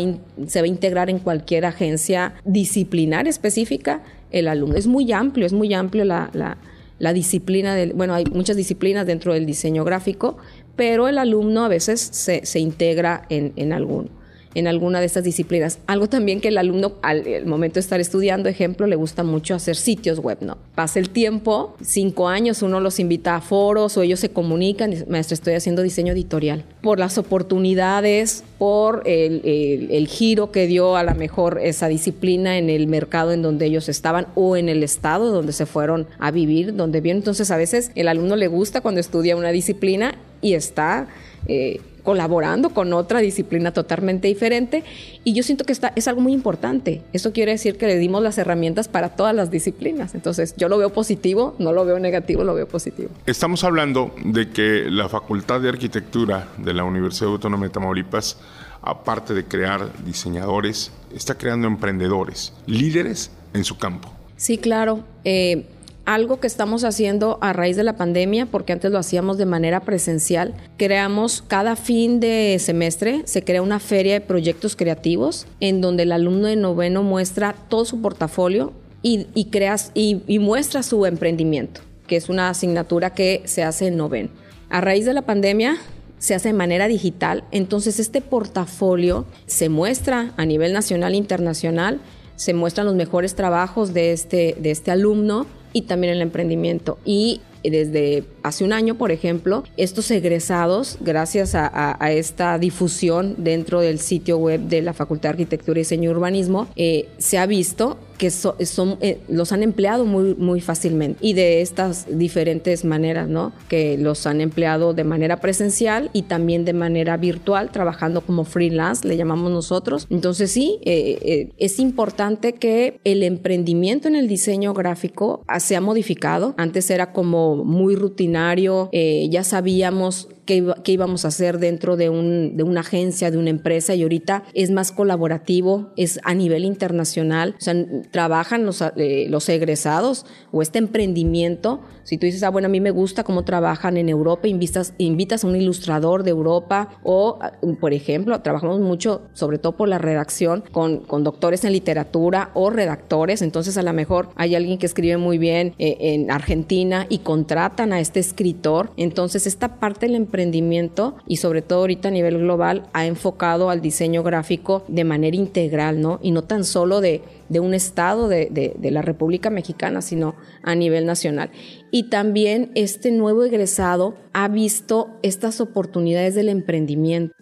se 0.48 0.60
va 0.60 0.66
a 0.66 0.68
integrar 0.68 1.10
en 1.10 1.20
cualquier 1.20 1.64
agencia 1.64 2.34
disciplinar 2.44 3.26
específica 3.26 3.53
específica 3.54 4.02
el 4.32 4.48
alumno. 4.48 4.76
Es 4.76 4.88
muy 4.88 5.12
amplio, 5.12 5.46
es 5.46 5.54
muy 5.54 5.74
amplio 5.74 6.06
la, 6.06 6.30
la, 6.34 7.14
disciplina 7.14 7.76
del, 7.76 7.94
bueno, 7.94 8.14
hay 8.14 8.26
muchas 8.26 8.56
disciplinas 8.56 9.06
dentro 9.06 9.34
del 9.34 9.46
diseño 9.46 9.84
gráfico, 9.84 10.38
pero 10.76 11.08
el 11.08 11.18
alumno 11.18 11.66
a 11.66 11.68
veces 11.68 12.02
se, 12.02 12.46
se 12.46 12.60
integra 12.60 13.26
en, 13.30 13.54
en 13.56 13.74
alguno 13.74 14.10
en 14.56 14.68
alguna 14.68 15.00
de 15.00 15.06
estas 15.06 15.24
disciplinas. 15.24 15.80
Algo 15.88 16.08
también 16.08 16.42
que 16.42 16.50
el 16.50 16.58
alumno 16.58 16.94
al 17.02 17.46
momento 17.46 17.76
de 17.76 17.80
estar 17.82 18.00
estudiando, 18.00 18.50
ejemplo, 18.50 18.88
le 18.88 18.96
gusta 18.96 19.24
mucho 19.24 19.56
hacer 19.56 19.76
sitios 19.76 20.20
web, 20.20 20.38
¿no? 20.42 20.58
Pasa 20.76 21.00
el 21.00 21.10
tiempo, 21.10 21.76
cinco 21.82 22.28
años, 22.28 22.62
uno 22.62 22.80
los 22.80 23.00
invita 23.00 23.36
a 23.36 23.42
foros 23.42 23.98
o 23.98 24.02
ellos 24.02 24.20
se 24.20 24.30
comunican, 24.30 24.94
maestro, 25.08 25.34
estoy 25.34 25.54
haciendo 25.54 25.82
diseño 25.82 26.14
editorial. 26.14 26.64
Por 26.82 27.00
las 27.00 27.18
oportunidades, 27.18 28.44
por 28.58 29.04
el, 29.06 30.08
giro 30.08 30.52
que 30.52 30.68
dio 30.68 30.96
a 30.96 31.04
la 31.04 31.14
mejor 31.14 31.60
esa 31.62 31.88
disciplina 31.88 32.58
en 32.58 32.70
el 32.70 32.88
mercado 32.88 33.32
en 33.32 33.42
donde 33.42 33.66
ellos 33.66 33.90
estaban 33.90 34.28
o 34.36 34.56
en 34.58 34.70
el 34.70 34.84
estado 34.84 35.32
donde 35.32 35.54
se 35.54 35.66
fueron 35.66 36.08
a 36.20 36.32
vivir, 36.32 36.76
donde 36.76 37.02
bien. 37.02 37.18
Entonces 37.18 37.52
a 37.52 37.58
veces 37.58 37.92
el 37.96 38.08
alumno 38.08 38.36
le 38.36 38.48
gusta 38.48 38.82
cuando 38.82 39.00
estudia 39.00 39.36
una 39.36 39.52
disciplina 39.52 40.16
y 40.42 40.54
está... 40.54 41.08
Eh, 41.48 41.82
colaborando 42.04 42.70
con 42.70 42.94
otra 42.94 43.20
disciplina 43.20 43.72
totalmente 43.72 44.28
diferente 44.28 44.84
y 45.24 45.34
yo 45.34 45.44
siento 45.44 45.64
que 45.64 45.74
está, 45.74 45.94
es 45.96 46.08
algo 46.08 46.22
muy 46.22 46.34
importante. 46.34 47.02
Eso 47.14 47.32
quiere 47.32 47.54
decir 47.54 47.78
que 47.78 47.88
le 47.88 47.98
dimos 47.98 48.22
las 48.22 48.38
herramientas 48.38 48.88
para 48.88 49.10
todas 49.10 49.34
las 49.34 49.50
disciplinas. 49.52 50.16
Entonces 50.16 50.54
yo 50.58 50.70
lo 50.70 50.78
veo 50.78 50.92
positivo, 50.92 51.56
no 51.60 51.72
lo 51.72 51.86
veo 51.86 52.00
negativo, 52.00 52.44
lo 52.44 52.54
veo 52.54 52.68
positivo. 52.68 53.10
Estamos 53.26 53.64
hablando 53.64 54.14
de 54.24 54.50
que 54.50 54.86
la 54.90 55.10
Facultad 55.10 55.62
de 55.62 55.70
Arquitectura 55.70 56.50
de 56.58 56.74
la 56.74 56.84
Universidad 56.84 57.32
Autónoma 57.32 57.66
de 57.66 57.72
Tamaulipas, 57.72 58.38
aparte 58.82 59.34
de 59.34 59.46
crear 59.46 59.90
diseñadores, 60.04 60.92
está 61.16 61.36
creando 61.36 61.68
emprendedores, 61.68 62.54
líderes 62.66 63.32
en 63.54 63.64
su 63.64 63.78
campo. 63.78 64.12
Sí, 64.36 64.58
claro. 64.58 65.04
Eh, 65.24 65.66
algo 66.06 66.40
que 66.40 66.48
estamos 66.48 66.84
haciendo 66.84 67.38
a 67.42 67.54
raíz 67.54 67.78
de 67.78 67.84
la 67.84 67.96
pandemia, 67.96 68.46
porque 68.46 68.74
antes 68.74 68.92
lo 68.92 68.98
hacíamos 68.98 69.38
de 69.38 69.46
manera 69.46 69.82
presencial. 69.82 70.54
Creamos 70.78 71.42
cada 71.42 71.76
fin 71.76 72.20
de 72.20 72.58
semestre, 72.60 73.22
se 73.26 73.44
crea 73.44 73.62
una 73.62 73.80
feria 73.80 74.14
de 74.14 74.22
proyectos 74.22 74.76
creativos 74.76 75.48
en 75.60 75.82
donde 75.82 76.04
el 76.04 76.12
alumno 76.12 76.48
de 76.48 76.56
noveno 76.56 77.04
muestra 77.04 77.56
todo 77.70 77.86
su 77.86 78.02
portafolio 78.02 78.74
y, 79.02 79.28
y, 79.34 80.22
y 80.28 80.40
muestra 80.40 80.84
su 80.84 81.06
emprendimiento, 81.06 81.82
que 82.08 82.18
es 82.18 82.30
una 82.30 82.50
asignatura 82.50 83.12
que 83.12 83.42
se 83.46 83.64
hace 83.64 83.88
en 83.88 83.98
noveno. 83.98 84.30
A 84.70 84.82
raíz 84.82 85.06
de 85.06 85.14
la 85.14 85.22
pandemia, 85.22 85.78
se 86.18 86.36
hace 86.36 86.50
de 86.50 86.54
manera 86.54 86.88
digital, 86.88 87.44
entonces 87.52 88.00
este 88.00 88.22
portafolio 88.22 89.26
se 89.46 89.68
muestra 89.68 90.34
a 90.38 90.46
nivel 90.46 90.72
nacional 90.72 91.14
e 91.14 91.18
internacional, 91.18 92.00
se 92.38 92.54
muestran 92.54 92.88
los 92.88 92.96
mejores 92.96 93.36
trabajos 93.36 93.94
de 93.94 94.14
este, 94.14 94.56
de 94.58 94.72
este 94.72 94.92
alumno 94.92 95.46
y 95.74 95.84
también 95.84 96.14
el 96.14 96.22
emprendimiento. 96.22 96.98
Y 97.04 97.42
desde 97.64 98.24
hace 98.44 98.64
un 98.64 98.74
año, 98.74 98.96
por 98.96 99.12
ejemplo, 99.12 99.64
estos 99.78 100.12
egresados, 100.12 100.98
gracias 101.02 101.56
a, 101.56 101.98
esta 102.12 102.58
difusión 102.58 103.36
dentro 103.38 103.82
del 103.82 104.00
sitio 104.00 104.38
web 104.38 104.62
de 104.62 104.82
la 104.82 104.94
Facultad 104.94 105.30
de 105.30 105.34
Arquitectura 105.34 105.80
y 105.80 105.82
Diseño 105.82 106.10
y 106.12 106.14
Urbanismo, 106.14 106.68
eh, 106.76 107.08
se 107.18 107.38
ha 107.38 107.46
visto 107.46 107.98
que 108.24 108.32
son, 108.32 108.98
eh, 109.02 109.20
los 109.28 109.52
han 109.52 109.64
empleado 109.64 110.06
muy, 110.06 110.34
muy 110.36 110.62
fácilmente 110.62 111.20
y 111.20 111.34
de 111.34 111.60
estas 111.60 112.08
diferentes 112.10 112.86
maneras, 112.86 113.28
¿no? 113.28 113.52
Que 113.68 113.98
los 113.98 114.26
han 114.26 114.40
empleado 114.40 114.94
de 114.94 115.04
manera 115.04 115.42
presencial 115.42 116.10
y 116.14 116.22
también 116.22 116.64
de 116.64 116.72
manera 116.72 117.18
virtual, 117.18 117.70
trabajando 117.70 118.22
como 118.22 118.46
freelance, 118.46 119.06
le 119.06 119.18
llamamos 119.18 119.52
nosotros. 119.52 120.08
Entonces 120.10 120.52
sí, 120.52 120.80
eh, 120.86 121.20
eh, 121.22 121.50
es 121.58 121.80
importante 121.80 122.54
que 122.54 123.02
el 123.04 123.24
emprendimiento 123.24 124.08
en 124.08 124.16
el 124.16 124.30
diseño 124.30 124.74
gráfico 124.74 125.44
se 125.60 125.76
ha 125.76 125.82
modificado. 125.82 126.56
Antes 126.56 126.90
era 126.92 127.12
como 127.12 127.58
muy 127.58 127.98
rutinario, 127.98 128.90
ya 128.94 129.44
sabíamos 129.44 130.30
qué, 130.46 130.64
íbamos 130.86 131.26
a 131.26 131.30
hacer 131.30 131.60
dentro 131.60 131.98
de, 131.98 132.10
un, 132.10 132.58
de 132.58 132.64
una 132.64 132.82
agencia, 132.82 133.32
de 133.32 133.38
una 133.38 133.50
empresa, 133.50 133.96
y 133.96 134.04
ahorita 134.04 134.44
es 134.54 134.72
más 134.72 134.92
colaborativo, 134.92 135.92
es 135.98 136.20
a 136.24 136.34
nivel 136.34 136.66
internacional, 136.66 137.56
o 137.58 137.62
sea, 137.62 137.76
trabajan 138.12 138.66
los, 138.66 138.82
eh, 138.82 139.28
los 139.30 139.48
egresados 139.50 140.26
o 140.52 140.62
este 140.62 140.80
emprendimiento. 140.80 141.82
Si 142.04 142.18
tú 142.18 142.26
dices, 142.26 142.44
ah, 142.44 142.50
bueno, 142.50 142.66
a 142.68 142.70
mí 142.70 142.80
me 142.80 142.92
gusta 142.92 143.24
cómo 143.24 143.44
trabajan 143.44 143.98
en 143.98 144.10
Europa, 144.10 144.48
invitas, 144.48 144.94
invitas 144.98 145.44
a 145.44 145.48
un 145.48 145.56
ilustrador 145.56 146.24
de 146.24 146.32
Europa 146.32 147.00
o, 147.04 147.40
por 147.80 147.94
ejemplo, 147.94 148.42
trabajamos 148.42 148.80
mucho, 148.80 149.22
sobre 149.34 149.58
todo 149.58 149.78
por 149.78 149.88
la 149.88 149.98
redacción, 149.98 150.64
con, 150.72 151.00
con 151.00 151.24
doctores 151.24 151.64
en 151.64 151.72
literatura 151.72 152.52
o 152.54 152.70
redactores, 152.70 153.42
entonces 153.42 153.78
a 153.78 153.84
lo 153.84 153.94
mejor 153.94 154.30
hay 154.36 154.56
alguien 154.56 154.78
que 154.78 154.86
escribe 154.86 155.18
muy 155.18 155.38
bien 155.38 155.76
eh, 155.78 155.98
en 156.00 156.32
Argentina 156.32 157.06
y 157.10 157.20
contratan 157.20 157.94
a 157.94 158.00
este 158.00 158.20
escritor, 158.20 158.92
entonces 158.98 159.48
esta 159.48 159.80
parte 159.80 160.08
del 160.08 160.16
emprendimiento 160.34 161.16
y 161.28 161.38
sobre 161.38 161.62
todo 161.62 161.82
ahorita 161.82 162.08
a 162.08 162.12
nivel 162.12 162.40
global 162.40 162.90
ha 162.94 163.06
enfocado 163.06 163.70
al 163.70 163.82
diseño 163.82 164.24
gráfico 164.24 164.84
de 164.88 165.04
manera 165.04 165.38
integral, 165.38 166.02
¿no? 166.02 166.20
Y 166.24 166.32
no 166.32 166.44
tan 166.44 166.64
solo 166.64 167.02
de, 167.02 167.22
de 167.50 167.60
un 167.60 167.76
estado 167.76 168.28
de, 168.28 168.48
de, 168.50 168.74
de, 168.76 168.92
la 168.92 169.04
República 169.04 169.52
Mexicana, 169.52 170.02
sino 170.02 170.34
a 170.64 170.74
nivel 170.74 171.06
nacional. 171.06 171.52
Y 171.92 172.10
también 172.10 172.72
este 172.74 173.12
nuevo 173.12 173.44
egresado 173.44 174.16
ha 174.34 174.48
visto 174.48 175.12
estas 175.22 175.62
oportunidades 175.62 176.34
del 176.34 176.50
emprendimiento, 176.50 177.36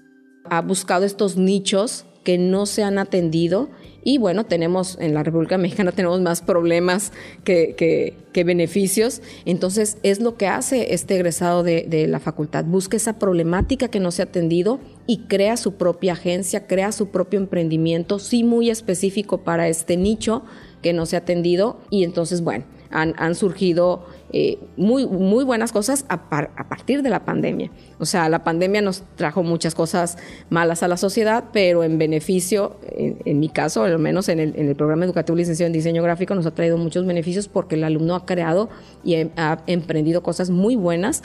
ha 0.44 0.62
buscado 0.62 1.06
estos 1.06 1.38
nichos 1.38 2.06
que 2.26 2.38
no 2.38 2.66
se 2.66 2.84
han 2.84 2.98
atendido 2.98 3.70
y 4.04 4.18
bueno, 4.18 4.46
tenemos 4.46 4.98
en 5.00 5.14
la 5.14 5.24
República 5.24 5.58
Mexicana 5.58 5.92
tenemos 5.92 6.20
más 6.22 6.42
problemas 6.42 7.12
que, 7.44 7.76
que, 7.78 8.44
beneficios. 8.44 9.22
Entonces 9.46 9.98
es 10.02 10.20
lo 10.20 10.36
que 10.36 10.48
hace 10.48 10.94
este 10.94 11.16
egresado 11.16 11.64
de, 11.64 11.86
de, 11.88 12.08
la 12.08 12.20
facultad. 12.20 12.66
Busca 12.66 12.98
esa 12.98 13.20
problemática 13.20 13.90
que 13.90 14.00
no 14.00 14.10
se 14.10 14.24
ha 14.24 14.26
atendido 14.26 14.80
y 15.06 15.28
crea 15.28 15.58
su 15.58 15.76
propia 15.76 16.14
agencia, 16.14 16.66
crea 16.66 16.92
su 16.92 17.10
propio 17.10 17.40
emprendimiento, 17.40 18.18
sí 18.18 18.44
muy 18.44 18.70
específico 18.72 19.40
para 19.40 19.68
este 19.68 19.98
nicho 19.98 20.44
que 20.82 20.94
no 20.94 21.06
se 21.06 21.18
ha 21.18 21.20
atendido. 21.20 21.80
Y 21.92 22.04
entonces, 22.04 22.42
bueno, 22.42 22.66
han, 22.90 23.14
han 23.18 23.36
surgido 23.36 24.08
eh, 24.34 24.60
muy, 24.78 25.06
muy 25.06 25.44
buenas 25.44 25.72
cosas 25.72 26.06
a, 26.08 26.14
a, 26.16 26.70
partir 26.70 27.02
de 27.04 27.10
la 27.10 27.26
pandemia. 27.26 27.70
O 28.00 28.06
sea, 28.06 28.30
la 28.30 28.44
pandemia 28.44 28.82
nos 28.82 29.04
trajo 29.16 29.44
muchas 29.44 29.76
cosas 29.76 30.18
malas 30.50 30.84
a 30.84 30.88
la 30.88 30.96
sociedad, 30.96 31.46
pero 31.52 31.84
en 31.84 31.98
beneficio, 31.98 32.80
en, 32.92 33.40
mi 33.40 33.50
caso, 33.50 33.84
al 33.84 34.00
menos 34.00 34.30
en 34.30 34.40
el, 34.40 34.56
en 34.56 34.70
el, 34.70 34.76
programa 34.76 35.04
educativo 35.04 35.36
licenciado 35.36 35.68
en 35.68 35.74
diseño 35.74 36.02
gráfico, 36.02 36.34
nos 36.34 36.46
ha 36.46 36.52
traído 36.52 36.78
muchos 36.78 37.06
beneficios 37.06 37.50
porque 37.50 37.76
el 37.76 37.84
alumno 37.84 38.16
ha 38.16 38.26
creado 38.26 38.70
y 39.04 39.16
ha 39.16 39.64
emprendido 39.68 40.24
cosas 40.24 40.50
muy 40.50 40.78
buenas 40.78 41.24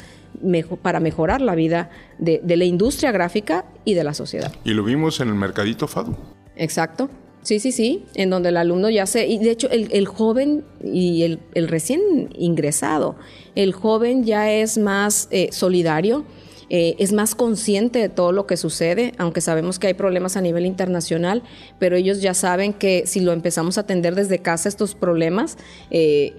para 0.83 0.99
mejorar 1.01 1.40
la 1.40 1.55
vida 1.55 1.90
de, 2.19 2.40
de 2.42 2.57
la 2.57 2.64
industria 2.64 3.12
gráfica 3.12 3.66
y 3.85 3.95
de 3.95 4.05
la 4.05 4.14
sociedad. 4.14 4.53
Y 4.64 4.73
lo 4.73 4.83
vimos 4.83 5.21
en 5.21 5.29
el 5.29 5.35
mercadito 5.35 5.87
FADU. 5.87 6.16
Exacto. 6.57 7.09
Sí, 7.47 7.61
sí, 7.61 7.71
sí, 7.71 8.03
en 8.17 8.29
donde 8.29 8.49
el 8.49 8.57
alumno 8.57 8.91
ya 8.91 9.07
se, 9.07 9.29
y 9.29 9.39
de 9.39 9.53
hecho 9.53 9.71
el, 9.71 9.87
el 9.93 10.09
joven 10.09 10.65
y 10.83 11.23
el, 11.23 11.39
el, 11.55 11.69
recién 11.69 12.01
ingresado, 12.37 13.15
el 13.55 13.73
joven 13.73 14.25
ya 14.25 14.51
es 14.51 14.79
más 14.79 15.29
eh, 15.31 15.51
solidario, 15.53 16.25
eh, 16.68 16.96
es 16.98 17.12
más 17.12 17.35
consciente 17.35 18.00
de 18.00 18.09
todo 18.09 18.33
lo 18.33 18.46
que 18.46 18.57
sucede, 18.57 19.12
aunque 19.18 19.40
sabemos 19.40 19.79
que 19.79 19.87
hay 19.87 19.94
problemas 19.94 20.37
a 20.37 20.40
nivel 20.40 20.66
internacional, 20.66 21.42
pero 21.79 21.96
ellos 21.96 22.20
ya 22.20 22.35
saben 22.35 22.72
que 22.72 23.05
si 23.07 23.20
lo 23.20 23.33
empezamos 23.33 23.79
a 23.79 23.83
atender 23.83 24.14
desde 24.14 24.40
casa 24.40 24.68
estos 24.68 24.94
problemas, 24.94 25.59
eh, 25.90 26.35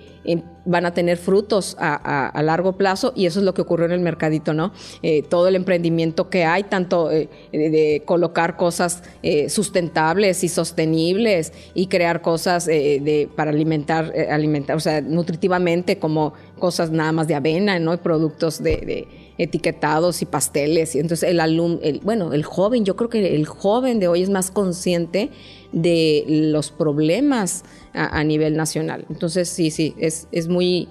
van 0.66 0.86
a 0.86 0.94
tener 0.94 1.18
frutos 1.18 1.78
a, 1.80 2.42
largo 2.44 2.74
plazo 2.74 3.14
y 3.16 3.28
eso 3.28 3.40
es 3.40 3.46
lo 3.46 3.54
que 3.54 3.62
ocurrió 3.62 3.86
en 3.86 3.94
el 3.94 4.02
mercadito, 4.02 4.54
¿no? 4.54 4.74
Eh, 5.02 5.24
todo 5.24 5.48
el 5.48 5.56
emprendimiento 5.56 6.30
que 6.30 6.44
hay, 6.44 6.64
tanto 6.64 7.08
de 7.08 8.04
colocar 8.06 8.58
cosas 8.58 9.04
sustentables 9.48 10.44
y 10.44 10.50
sostenibles 10.50 11.54
y 11.74 11.88
crear 11.88 12.22
cosas 12.22 12.66
de, 12.66 13.30
para 13.38 13.52
alimentar, 13.52 14.14
alimentar, 14.30 14.76
o 14.76 14.82
sea, 14.82 15.00
nutritivamente 15.00 15.98
como 15.98 16.34
cosas 16.60 16.92
nada 16.92 17.14
más 17.14 17.30
de 17.30 17.36
avena, 17.36 17.80
¿no? 17.80 17.94
Y 17.94 17.98
productos 17.98 18.62
de, 18.62 19.08
etiquetados 19.38 20.22
y 20.22 20.26
pasteles. 20.26 20.96
Y 20.96 21.00
entonces 21.00 21.30
el 21.30 21.40
alumno, 21.40 21.80
el, 21.82 22.00
bueno, 22.00 22.34
el 22.34 22.44
joven, 22.44 22.86
yo 22.86 22.96
creo 22.96 23.10
que 23.10 23.36
el 23.36 23.46
joven 23.46 24.00
de 24.00 24.08
hoy 24.08 24.24
es 24.24 24.30
más 24.30 24.52
consciente 24.52 25.32
de 25.72 26.24
los 26.28 26.72
problemas 26.72 27.64
a, 27.94 28.24
nivel 28.24 28.56
nacional. 28.56 29.06
Entonces, 29.10 29.50
sí, 29.50 29.72
sí, 29.72 29.96
es, 29.98 30.28
es 30.32 30.48
muy... 30.48 30.88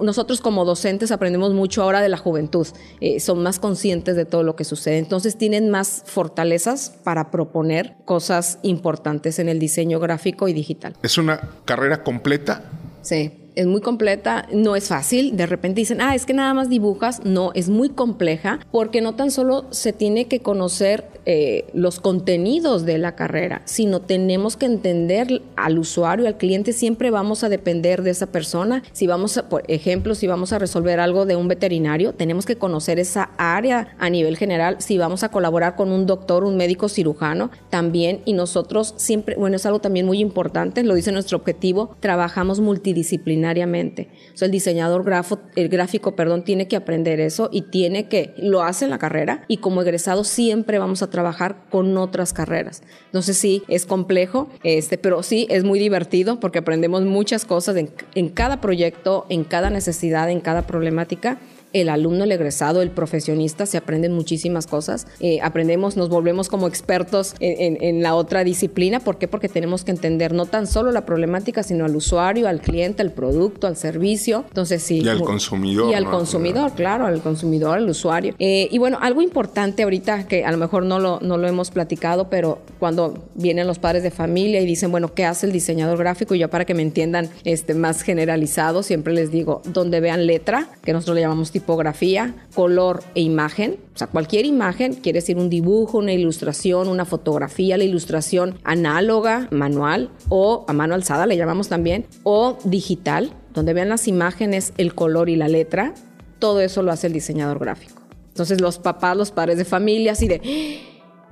Nosotros 0.00 0.40
como 0.40 0.64
docentes 0.64 1.10
aprendemos 1.10 1.52
mucho 1.52 1.82
ahora 1.82 2.00
de 2.00 2.08
la 2.08 2.16
juventud, 2.16 2.68
eh, 3.00 3.18
son 3.18 3.42
más 3.42 3.58
conscientes 3.58 4.14
de 4.14 4.24
todo 4.24 4.44
lo 4.44 4.54
que 4.54 4.62
sucede, 4.62 4.98
entonces 4.98 5.36
tienen 5.36 5.68
más 5.68 6.04
fortalezas 6.06 6.90
para 7.02 7.32
proponer 7.32 7.96
cosas 8.04 8.60
importantes 8.62 9.40
en 9.40 9.48
el 9.48 9.58
diseño 9.58 9.98
gráfico 9.98 10.46
y 10.46 10.52
digital. 10.52 10.94
¿Es 11.02 11.18
una 11.18 11.40
carrera 11.64 12.04
completa? 12.04 12.70
Sí 13.00 13.41
es 13.54 13.66
muy 13.66 13.80
completa, 13.80 14.46
no 14.52 14.76
es 14.76 14.88
fácil. 14.88 15.36
De 15.36 15.46
repente 15.46 15.80
dicen, 15.80 16.00
ah, 16.00 16.14
es 16.14 16.26
que 16.26 16.34
nada 16.34 16.54
más 16.54 16.68
dibujas. 16.68 17.24
No, 17.24 17.52
es 17.54 17.68
muy 17.68 17.90
compleja 17.90 18.60
porque 18.70 19.00
no 19.00 19.14
tan 19.14 19.30
solo 19.30 19.66
se 19.70 19.92
tiene 19.92 20.26
que 20.26 20.40
conocer 20.40 21.04
eh, 21.24 21.66
los 21.74 22.00
contenidos 22.00 22.84
de 22.84 22.98
la 22.98 23.14
carrera, 23.14 23.62
sino 23.64 24.00
tenemos 24.00 24.56
que 24.56 24.66
entender 24.66 25.42
al 25.56 25.78
usuario, 25.78 26.26
al 26.26 26.36
cliente. 26.36 26.72
Siempre 26.72 27.10
vamos 27.10 27.44
a 27.44 27.48
depender 27.48 28.02
de 28.02 28.10
esa 28.10 28.26
persona. 28.26 28.82
Si 28.92 29.06
vamos, 29.06 29.36
a, 29.36 29.48
por 29.48 29.64
ejemplo, 29.68 30.14
si 30.14 30.26
vamos 30.26 30.52
a 30.52 30.58
resolver 30.58 31.00
algo 31.00 31.26
de 31.26 31.36
un 31.36 31.48
veterinario, 31.48 32.12
tenemos 32.14 32.46
que 32.46 32.56
conocer 32.56 32.98
esa 32.98 33.30
área 33.36 33.94
a 33.98 34.10
nivel 34.10 34.36
general. 34.36 34.76
Si 34.78 34.98
vamos 34.98 35.22
a 35.22 35.30
colaborar 35.30 35.76
con 35.76 35.92
un 35.92 36.06
doctor, 36.06 36.44
un 36.44 36.56
médico 36.56 36.88
cirujano, 36.88 37.50
también. 37.70 38.20
Y 38.24 38.32
nosotros 38.32 38.94
siempre, 38.96 39.36
bueno, 39.36 39.56
es 39.56 39.66
algo 39.66 39.80
también 39.80 40.06
muy 40.06 40.20
importante, 40.20 40.82
lo 40.82 40.94
dice 40.94 41.12
nuestro 41.12 41.38
objetivo, 41.38 41.96
trabajamos 42.00 42.60
multidisciplinar 42.60 43.41
o 43.44 44.36
sea, 44.36 44.46
el 44.46 44.52
diseñador 44.52 45.04
grafo, 45.04 45.40
el 45.56 45.68
gráfico, 45.68 46.14
perdón, 46.16 46.44
tiene 46.44 46.68
que 46.68 46.76
aprender 46.76 47.20
eso 47.20 47.48
y 47.52 47.62
tiene 47.62 48.08
que, 48.08 48.34
lo 48.38 48.62
hace 48.62 48.84
en 48.84 48.90
la 48.90 48.98
carrera 48.98 49.44
y 49.48 49.58
como 49.58 49.82
egresado 49.82 50.24
siempre 50.24 50.78
vamos 50.78 51.02
a 51.02 51.10
trabajar 51.10 51.64
con 51.70 51.96
otras 51.96 52.32
carreras. 52.32 52.82
Entonces 53.06 53.36
sí, 53.36 53.62
es 53.68 53.86
complejo, 53.86 54.48
este, 54.62 54.98
pero 54.98 55.22
sí 55.22 55.46
es 55.50 55.64
muy 55.64 55.78
divertido 55.78 56.40
porque 56.40 56.58
aprendemos 56.58 57.02
muchas 57.02 57.44
cosas 57.44 57.76
en, 57.76 57.90
en 58.14 58.28
cada 58.28 58.60
proyecto, 58.60 59.26
en 59.28 59.44
cada 59.44 59.70
necesidad, 59.70 60.30
en 60.30 60.40
cada 60.40 60.62
problemática 60.62 61.38
el 61.72 61.88
alumno, 61.88 62.24
el 62.24 62.32
egresado, 62.32 62.82
el 62.82 62.90
profesionista, 62.90 63.66
se 63.66 63.76
aprenden 63.76 64.12
muchísimas 64.12 64.66
cosas. 64.66 65.06
Eh, 65.20 65.40
aprendemos, 65.42 65.96
nos 65.96 66.08
volvemos 66.08 66.48
como 66.48 66.68
expertos 66.68 67.34
en, 67.40 68.02
la 68.02 68.14
otra 68.14 68.44
disciplina. 68.44 69.00
¿Por 69.00 69.18
qué? 69.18 69.28
Porque 69.28 69.48
tenemos 69.48 69.84
que 69.84 69.90
entender 69.90 70.32
no 70.32 70.46
tan 70.46 70.66
solo 70.66 70.92
la 70.92 71.04
problemática, 71.04 71.62
sino 71.62 71.84
al 71.84 71.94
usuario, 71.94 72.48
al 72.48 72.60
cliente, 72.60 73.02
al 73.02 73.12
producto, 73.12 73.66
al 73.66 73.76
servicio. 73.76 74.44
Entonces, 74.48 74.82
sí. 74.82 75.00
Y 75.00 75.08
al 75.08 75.22
consumidor. 75.22 75.90
Y 75.90 75.94
al 75.94 76.04
consumidor, 76.04 76.72
claro, 76.72 77.06
al 77.06 77.20
consumidor, 77.20 77.78
al 77.78 77.88
usuario. 77.88 78.34
Eh, 78.38 78.68
y 78.70 78.78
bueno, 78.78 78.98
algo 79.00 79.22
importante 79.22 79.82
ahorita 79.82 80.26
que 80.26 80.44
a 80.44 80.50
lo 80.50 80.58
mejor 80.58 80.84
no 80.84 80.98
lo, 80.98 81.20
no 81.20 81.36
lo 81.36 81.48
hemos 81.48 81.70
platicado, 81.70 82.28
pero 82.28 82.58
cuando 82.78 83.14
vienen 83.34 83.66
los 83.66 83.78
padres 83.78 84.02
de 84.02 84.10
familia 84.10 84.60
y 84.60 84.66
dicen, 84.66 84.90
bueno, 84.90 85.14
¿qué 85.14 85.24
hace 85.24 85.46
el 85.46 85.52
diseñador 85.52 85.98
gráfico? 85.98 86.34
Y 86.34 86.40
ya 86.40 86.48
para 86.48 86.64
que 86.64 86.74
me 86.74 86.82
entiendan 86.82 87.30
este, 87.44 87.74
más 87.74 88.02
generalizado, 88.02 88.82
siempre 88.82 89.12
les 89.12 89.30
digo, 89.30 89.62
donde 89.66 90.00
vean 90.00 90.26
letra, 90.26 90.68
que 90.82 90.92
nosotros 90.92 91.14
le 91.16 91.20
llamamos 91.22 91.50
tipo 91.50 91.61
tipografía, 91.62 92.34
color 92.54 93.04
e 93.14 93.20
imagen. 93.20 93.78
O 93.94 93.98
sea, 93.98 94.08
cualquier 94.08 94.46
imagen, 94.46 94.94
quiere 94.94 95.20
decir 95.20 95.38
un 95.38 95.48
dibujo, 95.48 95.98
una 95.98 96.12
ilustración, 96.12 96.88
una 96.88 97.04
fotografía, 97.04 97.78
la 97.78 97.84
ilustración 97.84 98.58
análoga, 98.64 99.48
manual 99.52 100.10
o 100.28 100.64
a 100.66 100.72
mano 100.72 100.94
alzada 100.94 101.26
le 101.26 101.36
llamamos 101.36 101.68
también, 101.68 102.06
o 102.24 102.58
digital, 102.64 103.32
donde 103.54 103.74
vean 103.74 103.88
las 103.88 104.08
imágenes, 104.08 104.72
el 104.76 104.94
color 104.94 105.28
y 105.28 105.36
la 105.36 105.48
letra. 105.48 105.94
Todo 106.40 106.60
eso 106.60 106.82
lo 106.82 106.90
hace 106.90 107.06
el 107.06 107.12
diseñador 107.12 107.60
gráfico. 107.60 108.02
Entonces 108.28 108.60
los 108.60 108.78
papás, 108.78 109.16
los 109.16 109.30
padres 109.30 109.56
de 109.56 109.64
familia, 109.64 110.12
así 110.12 110.26
de 110.26 110.80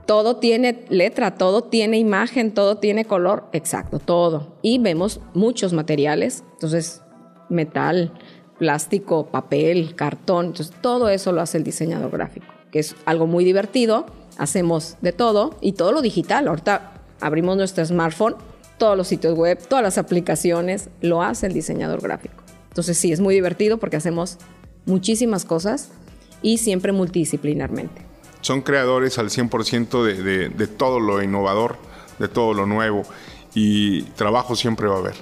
todo 0.06 0.36
tiene 0.36 0.84
letra, 0.90 1.34
todo 1.34 1.64
tiene 1.64 1.98
imagen, 1.98 2.52
todo 2.52 2.78
tiene 2.78 3.04
color, 3.04 3.48
exacto, 3.52 3.98
todo. 3.98 4.56
Y 4.62 4.78
vemos 4.78 5.20
muchos 5.34 5.72
materiales, 5.72 6.44
entonces 6.52 7.02
metal, 7.48 8.12
plástico, 8.60 9.26
papel, 9.26 9.94
cartón. 9.96 10.46
Entonces, 10.46 10.76
todo 10.82 11.08
eso 11.08 11.32
lo 11.32 11.40
hace 11.40 11.58
el 11.58 11.64
diseñador 11.64 12.12
gráfico, 12.12 12.46
que 12.70 12.78
es 12.78 12.94
algo 13.06 13.26
muy 13.26 13.42
divertido. 13.42 14.06
Hacemos 14.36 14.96
de 15.00 15.12
todo 15.12 15.56
y 15.62 15.72
todo 15.72 15.92
lo 15.92 16.02
digital. 16.02 16.46
Ahorita 16.46 16.92
abrimos 17.20 17.56
nuestro 17.56 17.84
smartphone, 17.84 18.36
todos 18.78 18.96
los 18.96 19.08
sitios 19.08 19.34
web, 19.34 19.58
todas 19.66 19.82
las 19.82 19.96
aplicaciones, 19.96 20.90
lo 21.00 21.22
hace 21.22 21.46
el 21.46 21.54
diseñador 21.54 22.02
gráfico. 22.02 22.34
Entonces, 22.68 22.98
sí, 22.98 23.10
es 23.10 23.20
muy 23.20 23.34
divertido 23.34 23.78
porque 23.78 23.96
hacemos 23.96 24.36
muchísimas 24.84 25.46
cosas 25.46 25.88
y 26.42 26.58
siempre 26.58 26.92
multidisciplinarmente. 26.92 28.02
Son 28.42 28.60
creadores 28.60 29.18
al 29.18 29.30
100% 29.30 30.04
de, 30.04 30.48
de 30.50 30.66
todo 30.66 31.00
lo 31.00 31.22
innovador, 31.22 31.76
de 32.18 32.28
todo 32.28 32.54
lo 32.54 32.66
nuevo 32.66 33.04
y 33.54 34.02
trabajo 34.02 34.54
siempre 34.54 34.86
va 34.86 34.96
a 34.96 34.98
haber. 34.98 35.14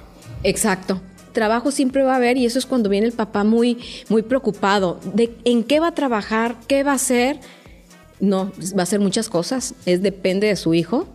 Exacto, 0.42 1.00
trabajo 1.32 1.70
siempre 1.70 2.02
va 2.02 2.14
a 2.14 2.16
haber 2.16 2.36
y 2.36 2.46
eso 2.46 2.58
es 2.58 2.66
cuando 2.66 2.88
viene 2.88 3.06
el 3.06 3.12
papá 3.12 3.44
muy, 3.44 3.78
muy 4.08 4.22
preocupado 4.22 5.00
de 5.14 5.34
en 5.44 5.64
qué 5.64 5.80
va 5.80 5.88
a 5.88 5.94
trabajar, 5.94 6.56
qué 6.66 6.82
va 6.82 6.92
a 6.92 6.96
hacer. 6.96 7.40
No, 8.20 8.50
va 8.76 8.80
a 8.80 8.82
hacer 8.82 8.98
muchas 8.98 9.28
cosas, 9.28 9.74
es 9.86 10.02
depende 10.02 10.48
de 10.48 10.56
su 10.56 10.74
hijo. 10.74 11.06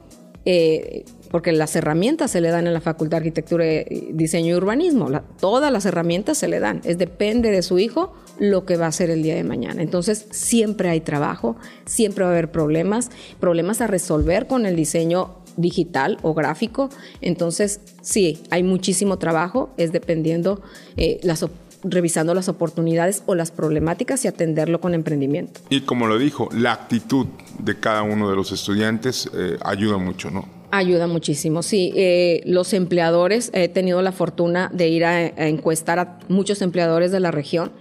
Eh, 0.46 1.06
porque 1.34 1.52
las 1.52 1.76
herramientas 1.76 2.30
se 2.30 2.42
le 2.42 2.50
dan 2.50 2.68
en 2.68 2.74
la 2.74 2.80
Facultad 2.80 3.18
de 3.18 3.22
Arquitectura, 3.22 3.66
Diseño 4.12 4.52
y 4.52 4.54
Urbanismo, 4.54 5.10
todas 5.40 5.72
las 5.72 5.84
herramientas 5.88 6.38
se 6.38 6.48
le 6.48 6.60
dan, 6.60 6.82
es 6.84 7.00
depende 7.00 7.50
de 7.50 7.64
su 7.64 7.80
hijo 7.80 8.14
lo 8.38 8.66
que 8.66 8.78
va 8.78 8.86
a 8.86 8.90
hacer 8.90 9.10
el 9.10 9.24
día 9.24 9.34
de 9.34 9.44
mañana. 9.44 9.82
Entonces, 9.82 10.28
siempre 10.30 10.90
hay 10.90 11.02
trabajo, 11.02 11.56
siempre 11.86 12.24
va 12.24 12.30
a 12.30 12.34
haber 12.34 12.52
problemas, 12.52 13.10
problemas 13.40 13.82
a 13.82 13.88
resolver 13.88 14.46
con 14.46 14.68
el 14.68 14.76
diseño 14.76 15.43
digital 15.58 16.18
o 16.22 16.34
gráfico. 16.34 16.90
Entonces, 17.22 17.80
sí, 18.02 18.44
hay 18.50 18.64
muchísimo 18.64 19.18
trabajo, 19.18 19.70
es 19.78 19.92
dependiendo 19.92 20.62
eh, 20.98 21.20
las 21.24 21.46
revisando 21.84 22.34
las 22.34 22.48
oportunidades 22.50 23.24
o 23.26 23.36
las 23.36 23.52
problemáticas 23.52 24.24
y 24.26 24.28
atenderlo 24.28 24.80
con 24.80 24.94
emprendimiento. 24.94 25.60
Y 25.70 25.82
como 25.82 26.08
lo 26.08 26.18
dijo, 26.18 26.50
la 26.54 26.72
actitud 26.72 27.28
de 27.60 27.80
cada 27.80 28.04
uno 28.04 28.30
de 28.30 28.36
los 28.36 28.52
estudiantes 28.52 29.30
eh, 29.34 29.58
ayuda 29.64 29.98
mucho, 29.98 30.32
¿no? 30.32 30.48
Ayuda 30.72 31.08
muchísimo, 31.08 31.62
sí. 31.62 31.94
Eh, 31.96 32.42
los 32.46 32.74
empleadores, 32.74 33.52
he 33.54 33.68
tenido 33.68 34.02
la 34.02 34.12
fortuna 34.12 34.72
de 34.74 34.88
ir 34.88 35.06
a, 35.06 35.28
encuestar 35.28 36.00
a 36.00 36.20
muchos 36.30 36.62
empleadores 36.62 37.12
de 37.12 37.20
la 37.20 37.32
región 37.32 37.72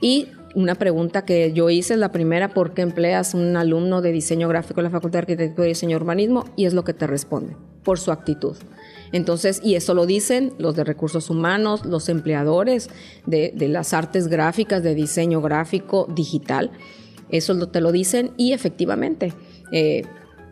y 0.00 0.28
una 0.54 0.74
pregunta 0.74 1.24
que 1.24 1.52
yo 1.52 1.70
hice 1.70 1.96
la 1.96 2.12
primera, 2.12 2.54
¿por 2.54 2.74
qué 2.74 2.82
empleas 2.82 3.34
un 3.34 3.56
alumno 3.56 4.02
de 4.02 4.12
diseño 4.12 4.48
gráfico 4.48 4.80
en 4.80 4.84
la 4.84 4.90
Facultad 4.90 5.18
de 5.18 5.32
Arquitectura 5.32 5.66
y 5.66 5.70
Diseño 5.70 5.96
Urbanismo? 5.96 6.44
Y 6.56 6.64
es 6.64 6.74
lo 6.74 6.84
que 6.84 6.94
te 6.94 7.06
responde, 7.06 7.56
por 7.82 7.98
su 7.98 8.10
actitud. 8.10 8.56
Entonces, 9.12 9.60
y 9.62 9.74
eso 9.74 9.94
lo 9.94 10.06
dicen 10.06 10.52
los 10.58 10.76
de 10.76 10.84
recursos 10.84 11.30
humanos, 11.30 11.84
los 11.84 12.08
empleadores 12.08 12.90
de, 13.26 13.52
las 13.68 13.92
artes 13.92 14.28
gráficas, 14.28 14.82
de 14.82 14.94
diseño 14.94 15.40
gráfico, 15.40 16.06
digital. 16.14 16.70
Eso 17.30 17.68
te 17.68 17.80
lo 17.80 17.92
dicen 17.92 18.32
y 18.36 18.52
efectivamente. 18.52 19.32
Eh, 19.72 20.02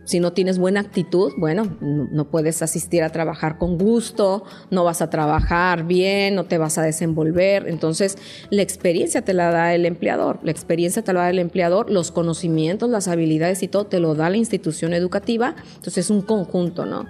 si 0.09 0.21
no 0.21 0.33
tienes 0.33 0.57
buena 0.59 0.81
actitud, 0.81 1.35
bueno, 1.37 1.77
no, 1.83 2.31
puedes 2.31 2.63
asistir 2.63 3.03
a 3.03 3.11
trabajar 3.11 3.59
con 3.59 3.77
gusto, 3.77 4.43
no 4.71 4.83
vas 4.83 5.03
a 5.03 5.11
trabajar 5.11 5.85
bien, 5.85 6.35
no 6.35 6.47
te 6.47 6.57
vas 6.57 6.79
a 6.79 6.83
desenvolver. 6.83 7.69
Entonces, 7.69 8.17
la 8.49 8.63
experiencia 8.63 9.21
te 9.21 9.35
la 9.35 9.51
da 9.51 9.75
el 9.75 9.85
empleador, 9.85 10.39
la 10.43 10.51
experiencia 10.51 11.03
te 11.03 11.13
la 11.13 11.21
da 11.21 11.31
el 11.31 11.39
empleador, 11.39 11.91
los 11.91 12.11
conocimientos, 12.11 12.89
las 12.89 13.07
habilidades 13.07 13.63
y 13.63 13.69
todo 13.69 13.85
te 13.85 14.01
lo 14.01 14.15
da 14.15 14.31
la 14.31 14.39
institución 14.39 14.95
educativa. 14.95 15.57
Entonces, 15.77 15.99
es 15.99 16.11
un 16.11 16.23
conjunto, 16.23 16.87
¿no? 16.87 17.05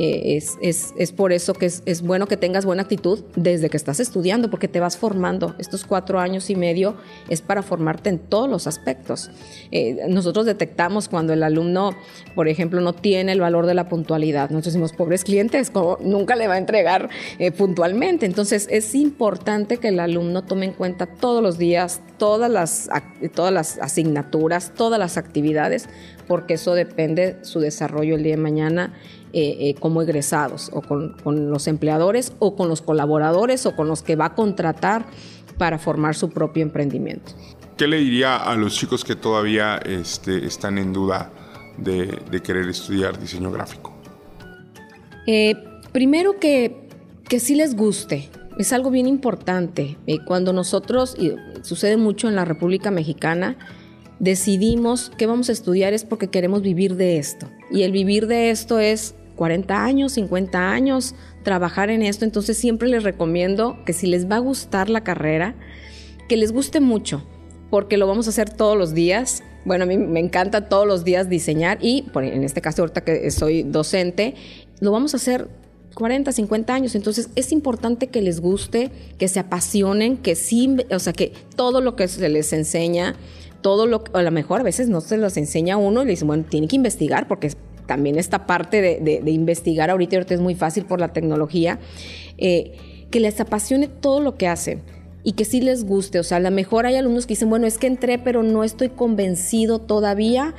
Eh, 0.00 0.36
es, 0.36 0.92
es, 0.96 1.10
por 1.10 1.32
eso 1.32 1.54
que 1.54 1.66
es, 1.66 2.02
bueno 2.02 2.28
que 2.28 2.36
tengas 2.36 2.64
buena 2.64 2.82
actitud 2.82 3.18
desde 3.34 3.68
que 3.68 3.76
estás 3.76 3.98
estudiando, 3.98 4.48
porque 4.48 4.68
te 4.68 4.78
vas 4.78 4.96
formando. 4.96 5.56
Estos 5.58 5.84
cuatro 5.84 6.20
años 6.20 6.50
y 6.50 6.54
medio 6.54 6.94
es 7.28 7.42
para 7.42 7.62
formarte 7.62 8.08
en 8.08 8.20
todos 8.20 8.48
los 8.48 8.68
aspectos. 8.68 9.28
Eh, 9.72 10.06
nosotros 10.08 10.46
detectamos 10.46 11.08
cuando 11.08 11.32
el 11.32 11.42
alumno, 11.42 11.96
por 12.38 12.46
ejemplo, 12.46 12.80
no 12.80 12.92
tiene 12.92 13.32
el 13.32 13.40
valor 13.40 13.66
de 13.66 13.74
la 13.74 13.88
puntualidad. 13.88 14.50
Nosotros 14.50 14.74
decimos, 14.74 14.92
pobres 14.92 15.24
clientes, 15.24 15.70
como 15.70 15.98
nunca 16.00 16.36
le 16.36 16.46
va 16.46 16.54
a 16.54 16.58
entregar 16.58 17.10
eh, 17.40 17.50
puntualmente. 17.50 18.26
Entonces, 18.26 18.68
es 18.70 18.94
importante 18.94 19.78
que 19.78 19.88
el 19.88 19.98
alumno 19.98 20.44
tome 20.44 20.66
en 20.66 20.72
cuenta 20.72 21.06
todos 21.06 21.42
los 21.42 21.58
días, 21.58 22.00
todas 22.16 22.48
las, 22.48 22.88
todas 23.34 23.52
las 23.52 23.78
asignaturas, 23.78 24.72
todas 24.72 25.00
las 25.00 25.16
actividades, 25.16 25.88
porque 26.28 26.54
eso 26.54 26.74
depende 26.74 27.38
su 27.42 27.58
desarrollo 27.58 28.14
el 28.14 28.22
día 28.22 28.36
de 28.36 28.40
mañana 28.40 28.94
eh, 29.32 29.56
eh, 29.58 29.74
como 29.80 30.00
egresados 30.02 30.70
o 30.72 30.80
con, 30.80 31.16
los 31.50 31.66
empleadores 31.66 32.34
o 32.38 32.54
con 32.54 32.68
los 32.68 32.82
colaboradores 32.82 33.66
o 33.66 33.74
con 33.74 33.88
los 33.88 34.02
que 34.02 34.14
va 34.14 34.26
a 34.26 34.34
contratar 34.36 35.06
para 35.58 35.80
formar 35.80 36.14
su 36.14 36.30
propio 36.30 36.62
emprendimiento. 36.62 37.32
¿Qué 37.76 37.88
le 37.88 37.98
diría 37.98 38.36
a 38.36 38.54
los 38.54 38.76
chicos 38.76 39.04
que 39.04 39.16
todavía 39.16 39.78
este, 39.78 40.46
están 40.46 40.78
en 40.78 40.92
duda 40.92 41.32
de, 41.78 42.40
querer 42.42 42.68
estudiar 42.68 43.18
diseño 43.18 43.50
gráfico? 43.50 43.94
Eh, 45.26 45.54
primero 45.92 46.38
que, 46.38 46.88
que 47.28 47.40
sí 47.40 47.54
les 47.54 47.76
guste, 47.76 48.30
es 48.58 48.72
algo 48.72 48.90
bien 48.90 49.06
importante. 49.06 49.96
cuando 50.26 50.52
nosotros, 50.52 51.16
y 51.18 51.32
sucede 51.62 51.96
mucho 51.96 52.28
en 52.28 52.34
la 52.34 52.44
República 52.44 52.90
Mexicana, 52.90 53.56
decidimos 54.18 55.10
que 55.16 55.26
vamos 55.26 55.48
a 55.48 55.52
estudiar 55.52 55.92
es 55.92 56.04
porque 56.04 56.28
queremos 56.28 56.62
vivir 56.62 56.96
de 56.96 57.18
esto. 57.18 57.48
Y 57.70 57.82
el 57.82 57.92
vivir 57.92 58.26
de 58.26 58.50
esto 58.50 58.80
es 58.80 59.14
40 59.36 59.84
años, 59.84 60.12
50 60.12 60.72
años, 60.72 61.14
trabajar 61.44 61.90
en 61.90 62.02
esto. 62.02 62.24
Entonces 62.24 62.58
siempre 62.58 62.88
les 62.88 63.04
recomiendo 63.04 63.78
que 63.86 63.92
si 63.92 64.06
les 64.06 64.28
va 64.28 64.36
a 64.36 64.40
gustar 64.40 64.90
la 64.90 65.04
carrera, 65.04 65.54
que 66.28 66.36
les 66.36 66.52
guste 66.52 66.80
mucho, 66.80 67.24
porque 67.70 67.96
lo 67.96 68.06
vamos 68.06 68.26
a 68.26 68.30
hacer 68.30 68.50
todos 68.50 68.76
los 68.76 68.92
días. 68.92 69.44
Bueno, 69.64 69.84
a 69.84 69.86
mí 69.86 69.96
me 69.96 70.20
encanta 70.20 70.68
todos 70.68 70.86
los 70.86 71.04
días 71.04 71.28
diseñar 71.28 71.78
y 71.80 72.06
en 72.14 72.44
este 72.44 72.60
caso 72.60 72.82
ahorita 72.82 73.02
que 73.02 73.30
soy 73.30 73.62
docente, 73.64 74.34
lo 74.80 74.92
vamos 74.92 75.14
a 75.14 75.18
hacer 75.18 75.48
40, 75.94 76.30
50 76.30 76.74
años. 76.74 76.94
Entonces 76.94 77.30
es 77.34 77.52
importante 77.52 78.06
que 78.06 78.22
les 78.22 78.40
guste, 78.40 78.90
que 79.18 79.28
se 79.28 79.40
apasionen, 79.40 80.16
que 80.16 80.36
sí, 80.36 80.76
o 80.90 80.98
sea, 80.98 81.12
que 81.12 81.32
todo 81.56 81.80
lo 81.80 81.96
que 81.96 82.08
se 82.08 82.28
les 82.28 82.52
enseña, 82.52 83.16
todo 83.60 83.86
lo 83.86 84.04
que 84.04 84.12
a 84.16 84.22
lo 84.22 84.30
mejor 84.30 84.60
a 84.60 84.64
veces 84.64 84.88
no 84.88 85.00
se 85.00 85.16
los 85.16 85.36
enseña 85.36 85.76
uno 85.76 86.02
y 86.02 86.04
le 86.06 86.10
dicen, 86.12 86.28
bueno, 86.28 86.44
tiene 86.48 86.68
que 86.68 86.76
investigar 86.76 87.26
porque 87.26 87.52
también 87.86 88.18
esta 88.18 88.46
parte 88.46 88.80
de, 88.80 89.30
investigar 89.30 89.90
ahorita, 89.90 90.16
ahorita 90.16 90.34
es 90.34 90.40
muy 90.40 90.54
fácil 90.54 90.84
por 90.84 91.00
la 91.00 91.08
tecnología, 91.08 91.80
eh, 92.36 93.06
que 93.10 93.18
les 93.18 93.40
apasione 93.40 93.88
todo 93.88 94.20
lo 94.20 94.36
que 94.36 94.46
hacen 94.46 94.82
y 95.22 95.32
que 95.32 95.44
sí 95.44 95.60
les 95.60 95.84
guste. 95.84 96.18
O 96.18 96.22
sea, 96.22 96.38
a 96.38 96.40
lo 96.40 96.50
mejor 96.50 96.86
hay 96.86 96.96
alumnos 96.96 97.26
que 97.26 97.32
dicen, 97.32 97.50
bueno, 97.50 97.66
es 97.66 97.78
que 97.78 97.86
entré, 97.86 98.18
pero 98.18 98.42
no 98.42 98.64
estoy 98.64 98.88
convencido 98.88 99.80
todavía 99.80 100.54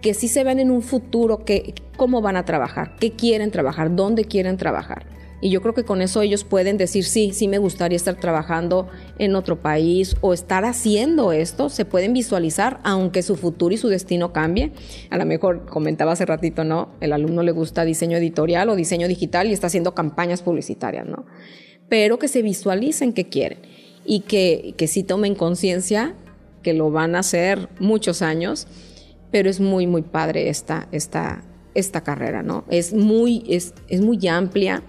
que 0.00 0.14
sí 0.14 0.28
se 0.28 0.44
ven 0.44 0.60
en 0.60 0.70
un 0.70 0.82
futuro, 0.82 1.44
que, 1.44 1.74
cómo 1.96 2.20
van 2.20 2.36
a 2.36 2.44
trabajar, 2.44 2.94
qué 3.00 3.12
quieren 3.12 3.50
trabajar, 3.50 3.94
dónde 3.94 4.24
quieren 4.24 4.56
trabajar. 4.56 5.06
Y 5.40 5.50
yo 5.50 5.60
creo 5.62 5.72
que 5.72 5.84
con 5.84 6.02
eso 6.02 6.20
ellos 6.20 6.42
pueden 6.42 6.78
decir, 6.78 7.04
sí, 7.04 7.32
sí 7.32 7.46
me 7.46 7.58
gustaría 7.58 7.94
estar 7.94 8.16
trabajando 8.16 8.88
en 9.18 9.36
otro 9.36 9.60
país 9.60 10.16
o 10.20 10.32
estar 10.32 10.64
haciendo 10.64 11.32
esto, 11.32 11.68
se 11.68 11.84
pueden 11.84 12.12
visualizar, 12.12 12.80
aunque 12.82 13.22
su 13.22 13.36
futuro 13.36 13.72
y 13.72 13.78
su 13.78 13.88
destino 13.88 14.32
cambie. 14.32 14.72
A 15.10 15.16
lo 15.16 15.26
mejor 15.26 15.64
comentaba 15.66 16.12
hace 16.12 16.26
ratito, 16.26 16.64
¿no? 16.64 16.88
El 17.00 17.12
alumno 17.12 17.44
le 17.44 17.52
gusta 17.52 17.84
diseño 17.84 18.16
editorial 18.16 18.68
o 18.68 18.74
diseño 18.74 19.06
digital 19.06 19.46
y 19.46 19.52
está 19.52 19.68
haciendo 19.68 19.94
campañas 19.94 20.42
publicitarias, 20.42 21.06
¿no? 21.06 21.24
Pero 21.88 22.18
que 22.18 22.26
se 22.26 22.42
visualicen 22.42 23.12
qué 23.12 23.28
quieren 23.28 23.58
y 24.08 24.20
que, 24.20 24.74
que 24.78 24.88
sí 24.88 25.02
tomen 25.02 25.34
conciencia 25.34 26.14
que 26.62 26.72
lo 26.72 26.90
van 26.90 27.14
a 27.14 27.20
hacer 27.20 27.68
muchos 27.78 28.22
años, 28.22 28.66
pero 29.30 29.50
es 29.50 29.60
muy, 29.60 29.86
muy 29.86 30.02
padre 30.02 30.48
esta, 30.48 30.88
esta, 30.90 31.44
esta 31.74 32.02
carrera, 32.02 32.42
¿no? 32.42 32.64
Es 32.70 32.94
muy, 32.94 33.44
es, 33.48 33.74
es 33.88 34.00
muy 34.00 34.26
amplia 34.26 34.82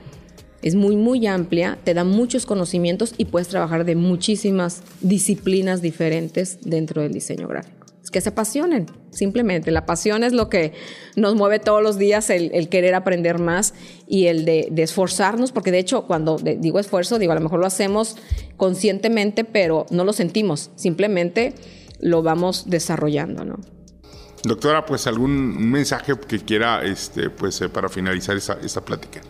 es 0.61 0.75
muy, 0.75 0.97
muy 0.97 1.25
amplia, 1.25 1.77
te 1.83 1.93
da 1.93 2.03
muchos 2.03 2.45
conocimientos 2.45 3.13
y 3.17 3.25
puedes 3.25 3.47
trabajar 3.47 3.85
de 3.85 3.95
muchísimas 3.95 4.83
disciplinas 4.99 5.81
diferentes 5.81 6.59
dentro 6.61 7.01
del 7.01 7.13
diseño 7.13 7.47
gráfico. 7.47 7.78
Que 8.11 8.21
se 8.21 8.29
apasionen, 8.29 8.87
simplemente. 9.11 9.71
La 9.71 9.85
pasión 9.85 10.23
es 10.23 10.33
lo 10.33 10.49
que 10.49 10.73
nos 11.15 11.35
mueve 11.35 11.59
todos 11.59 11.83
los 11.83 11.97
días, 11.97 12.29
el, 12.29 12.69
querer 12.69 12.95
aprender 12.95 13.39
más 13.39 13.73
y 14.07 14.25
el 14.25 14.45
de, 14.45 14.71
esforzarnos, 14.77 15.51
porque 15.51 15.71
de 15.71 15.79
hecho 15.79 16.07
cuando 16.07 16.37
digo 16.37 16.79
esfuerzo, 16.79 17.19
digo 17.19 17.31
a 17.31 17.35
lo 17.35 17.41
mejor 17.41 17.59
lo 17.59 17.67
hacemos 17.67 18.17
conscientemente, 18.57 19.43
pero 19.43 19.85
no 19.91 20.03
lo 20.05 20.13
sentimos, 20.13 20.71
simplemente 20.75 21.53
lo 21.99 22.23
vamos 22.23 22.69
desarrollando, 22.69 23.45
¿no? 23.45 23.59
Doctora, 24.43 24.85
pues 24.85 25.05
algún 25.05 25.69
mensaje 25.69 26.13
que 26.27 26.39
quiera 26.39 26.83
este, 26.83 27.29
pues, 27.29 27.59
eh, 27.61 27.69
para 27.69 27.89
finalizar 27.89 28.37
esta 28.37 28.81
plática. 28.81 29.21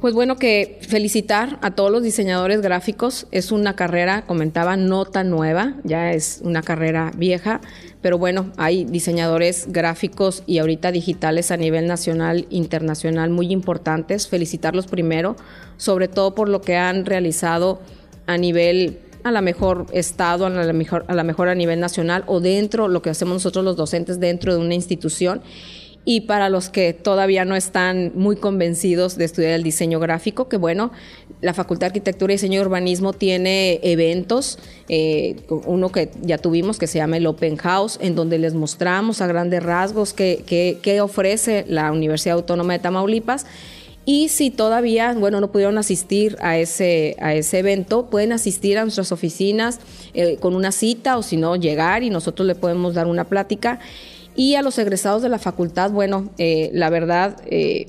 Pues 0.00 0.14
bueno, 0.14 0.36
que 0.36 0.78
felicitar 0.82 1.58
a 1.62 1.72
todos 1.72 1.90
los 1.90 2.02
diseñadores 2.02 2.60
gráficos. 2.60 3.26
Es 3.30 3.52
una 3.52 3.76
carrera, 3.76 4.24
comentaba, 4.26 4.76
no 4.76 5.04
tan 5.04 5.30
nueva, 5.30 5.74
ya 5.84 6.12
es 6.12 6.40
una 6.42 6.62
carrera 6.62 7.10
vieja, 7.16 7.60
pero 8.00 8.18
bueno, 8.18 8.52
hay 8.56 8.84
diseñadores 8.84 9.66
gráficos 9.68 10.42
y 10.46 10.58
ahorita 10.58 10.92
digitales 10.92 11.50
a 11.50 11.56
nivel 11.56 11.86
nacional, 11.86 12.46
internacional 12.50 13.30
muy 13.30 13.50
importantes. 13.50 14.28
Felicitarlos 14.28 14.86
primero, 14.86 15.36
sobre 15.76 16.08
todo 16.08 16.34
por 16.34 16.48
lo 16.48 16.60
que 16.60 16.76
han 16.76 17.06
realizado 17.06 17.80
a 18.26 18.36
nivel 18.36 19.00
a 19.22 19.30
la 19.30 19.40
mejor 19.40 19.86
estado, 19.92 20.44
a 20.44 20.50
la 20.50 20.72
mejor, 20.74 21.06
a 21.08 21.14
la 21.14 21.24
mejor 21.24 21.48
a 21.48 21.54
nivel 21.54 21.80
nacional 21.80 22.24
o 22.26 22.40
dentro, 22.40 22.88
lo 22.88 23.00
que 23.00 23.10
hacemos 23.10 23.34
nosotros 23.34 23.64
los 23.64 23.76
docentes 23.76 24.20
dentro 24.20 24.54
de 24.54 24.60
una 24.60 24.74
institución 24.74 25.40
y 26.04 26.22
para 26.22 26.50
los 26.50 26.68
que 26.68 26.92
todavía 26.92 27.44
no 27.44 27.56
están 27.56 28.12
muy 28.14 28.36
convencidos 28.36 29.16
de 29.16 29.24
estudiar 29.24 29.52
el 29.52 29.62
diseño 29.62 30.00
gráfico, 30.00 30.48
que 30.48 30.58
bueno, 30.58 30.92
la 31.40 31.54
Facultad 31.54 31.86
de 31.86 31.88
Arquitectura 31.88 32.32
y 32.32 32.36
Diseño 32.36 32.60
y 32.60 32.64
Urbanismo 32.64 33.14
tiene 33.14 33.80
eventos, 33.82 34.58
eh, 34.88 35.36
uno 35.64 35.90
que 35.90 36.10
ya 36.20 36.36
tuvimos 36.38 36.78
que 36.78 36.86
se 36.86 36.98
llama 36.98 37.16
el 37.16 37.26
Open 37.26 37.56
House, 37.56 37.98
en 38.02 38.14
donde 38.14 38.38
les 38.38 38.54
mostramos 38.54 39.22
a 39.22 39.26
grandes 39.26 39.62
rasgos 39.62 40.12
qué, 40.12 41.00
ofrece 41.02 41.64
la 41.68 41.90
Universidad 41.90 42.36
Autónoma 42.36 42.74
de 42.74 42.78
Tamaulipas 42.78 43.46
Y 44.04 44.28
si 44.28 44.50
todavía, 44.50 45.14
bueno, 45.14 45.40
no 45.40 45.50
pudieron 45.50 45.78
asistir 45.78 46.36
a 46.40 46.58
ese, 46.58 47.16
a 47.18 47.34
ese 47.34 47.60
evento, 47.60 48.10
pueden 48.10 48.32
asistir 48.32 48.76
a 48.78 48.82
nuestras 48.82 49.10
oficinas 49.12 49.80
eh, 50.12 50.36
con 50.38 50.54
una 50.54 50.70
cita 50.70 51.16
o 51.16 51.22
si 51.22 51.38
no, 51.38 51.56
llegar 51.56 52.02
y 52.02 52.10
nosotros 52.10 52.46
le 52.46 52.54
podemos 52.54 52.92
dar 52.92 53.06
una 53.06 53.24
plática. 53.24 53.80
Y 54.36 54.56
a 54.56 54.62
los 54.62 54.78
egresados 54.78 55.22
de 55.22 55.28
la 55.28 55.38
facultad, 55.38 55.90
bueno, 55.90 56.30
eh, 56.38 56.70
la 56.72 56.90
verdad, 56.90 57.36
eh, 57.46 57.86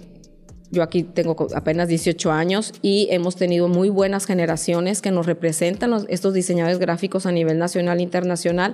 yo 0.72 0.84
aquí 0.84 1.04
tengo 1.04 1.36
apenas 1.56 1.88
18 1.88 2.32
años 2.32 2.74
y 2.82 3.08
hemos 3.12 3.36
tenido 3.36 3.68
muy 3.68 3.90
buenas 3.90 4.26
generaciones 4.26 5.02
que 5.02 5.12
nos 5.12 5.26
representan 5.26 5.94
estos 6.10 6.34
diseñadores 6.34 6.80
gráficos 6.80 7.26
a 7.26 7.32
nivel 7.32 7.58
nacional 7.58 8.00
e 8.00 8.04
internacional. 8.04 8.74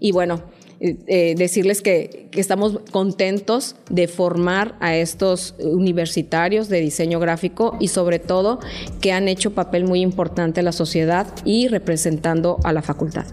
Y 0.00 0.12
bueno, 0.12 0.42
eh, 0.80 1.34
decirles 1.36 1.82
que, 1.82 2.28
que, 2.30 2.40
estamos 2.40 2.80
contentos 2.92 3.74
de 3.90 4.06
formar 4.06 4.76
a 4.80 4.94
estos 4.94 5.56
universitarios 5.58 6.68
de 6.68 6.80
diseño 6.80 7.18
gráfico 7.18 7.76
y 7.80 7.88
sobre 7.88 8.20
todo 8.20 8.60
que 9.00 9.12
han 9.12 9.26
hecho 9.26 9.54
papel 9.54 9.84
muy 9.84 10.02
importante 10.02 10.60
en 10.60 10.66
la 10.66 10.72
sociedad 10.72 11.26
y 11.44 11.66
representando 11.66 12.58
a 12.62 12.72
la 12.72 12.82
facultad. 12.82 13.26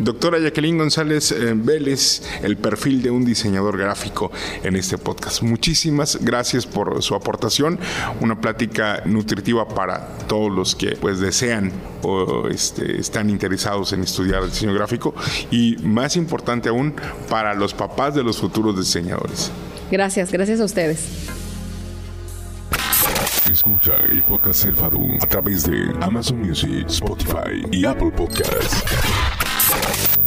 Doctora 0.00 0.38
Jacqueline 0.38 0.78
González 0.78 1.32
eh, 1.32 1.54
Vélez, 1.56 2.22
el 2.42 2.56
perfil 2.56 3.02
de 3.02 3.10
un 3.10 3.24
diseñador 3.24 3.76
gráfico 3.76 4.30
en 4.62 4.76
este 4.76 4.96
podcast. 4.96 5.42
Muchísimas 5.42 6.18
gracias 6.20 6.66
por 6.66 7.02
su 7.02 7.14
aportación. 7.14 7.78
Una 8.20 8.40
plática 8.40 9.02
nutritiva 9.06 9.66
para 9.68 10.18
todos 10.28 10.52
los 10.52 10.76
que 10.76 10.96
pues 10.96 11.18
desean 11.18 11.72
o 12.02 12.48
este, 12.48 13.00
están 13.00 13.28
interesados 13.28 13.92
en 13.92 14.02
estudiar 14.02 14.44
diseño 14.44 14.72
gráfico 14.72 15.14
y 15.50 15.76
más 15.82 16.16
importante 16.16 16.68
aún 16.68 16.94
para 17.28 17.54
los 17.54 17.74
papás 17.74 18.14
de 18.14 18.22
los 18.22 18.38
futuros 18.38 18.78
diseñadores. 18.78 19.50
Gracias, 19.90 20.30
gracias 20.30 20.60
a 20.60 20.64
ustedes. 20.64 21.28
Escucha 23.50 23.94
el 24.10 24.22
podcast 24.22 24.66
a 24.66 25.26
través 25.26 25.64
de 25.64 25.90
Amazon 26.02 26.38
Music, 26.38 26.86
Spotify 26.86 27.64
y 27.72 27.84
Apple 27.86 28.12
Podcasts. 28.12 28.84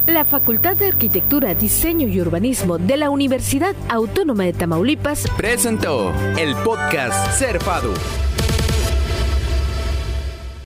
La 0.06 0.24
Facultad 0.24 0.76
de 0.76 0.88
Arquitectura, 0.88 1.54
Diseño 1.54 2.08
y 2.08 2.20
Urbanismo 2.20 2.76
de 2.78 2.96
la 2.96 3.08
Universidad 3.08 3.76
Autónoma 3.88 4.44
de 4.44 4.52
Tamaulipas 4.52 5.26
presentó 5.36 6.12
el 6.36 6.56
podcast 6.56 7.38
Cerfado. 7.38 7.92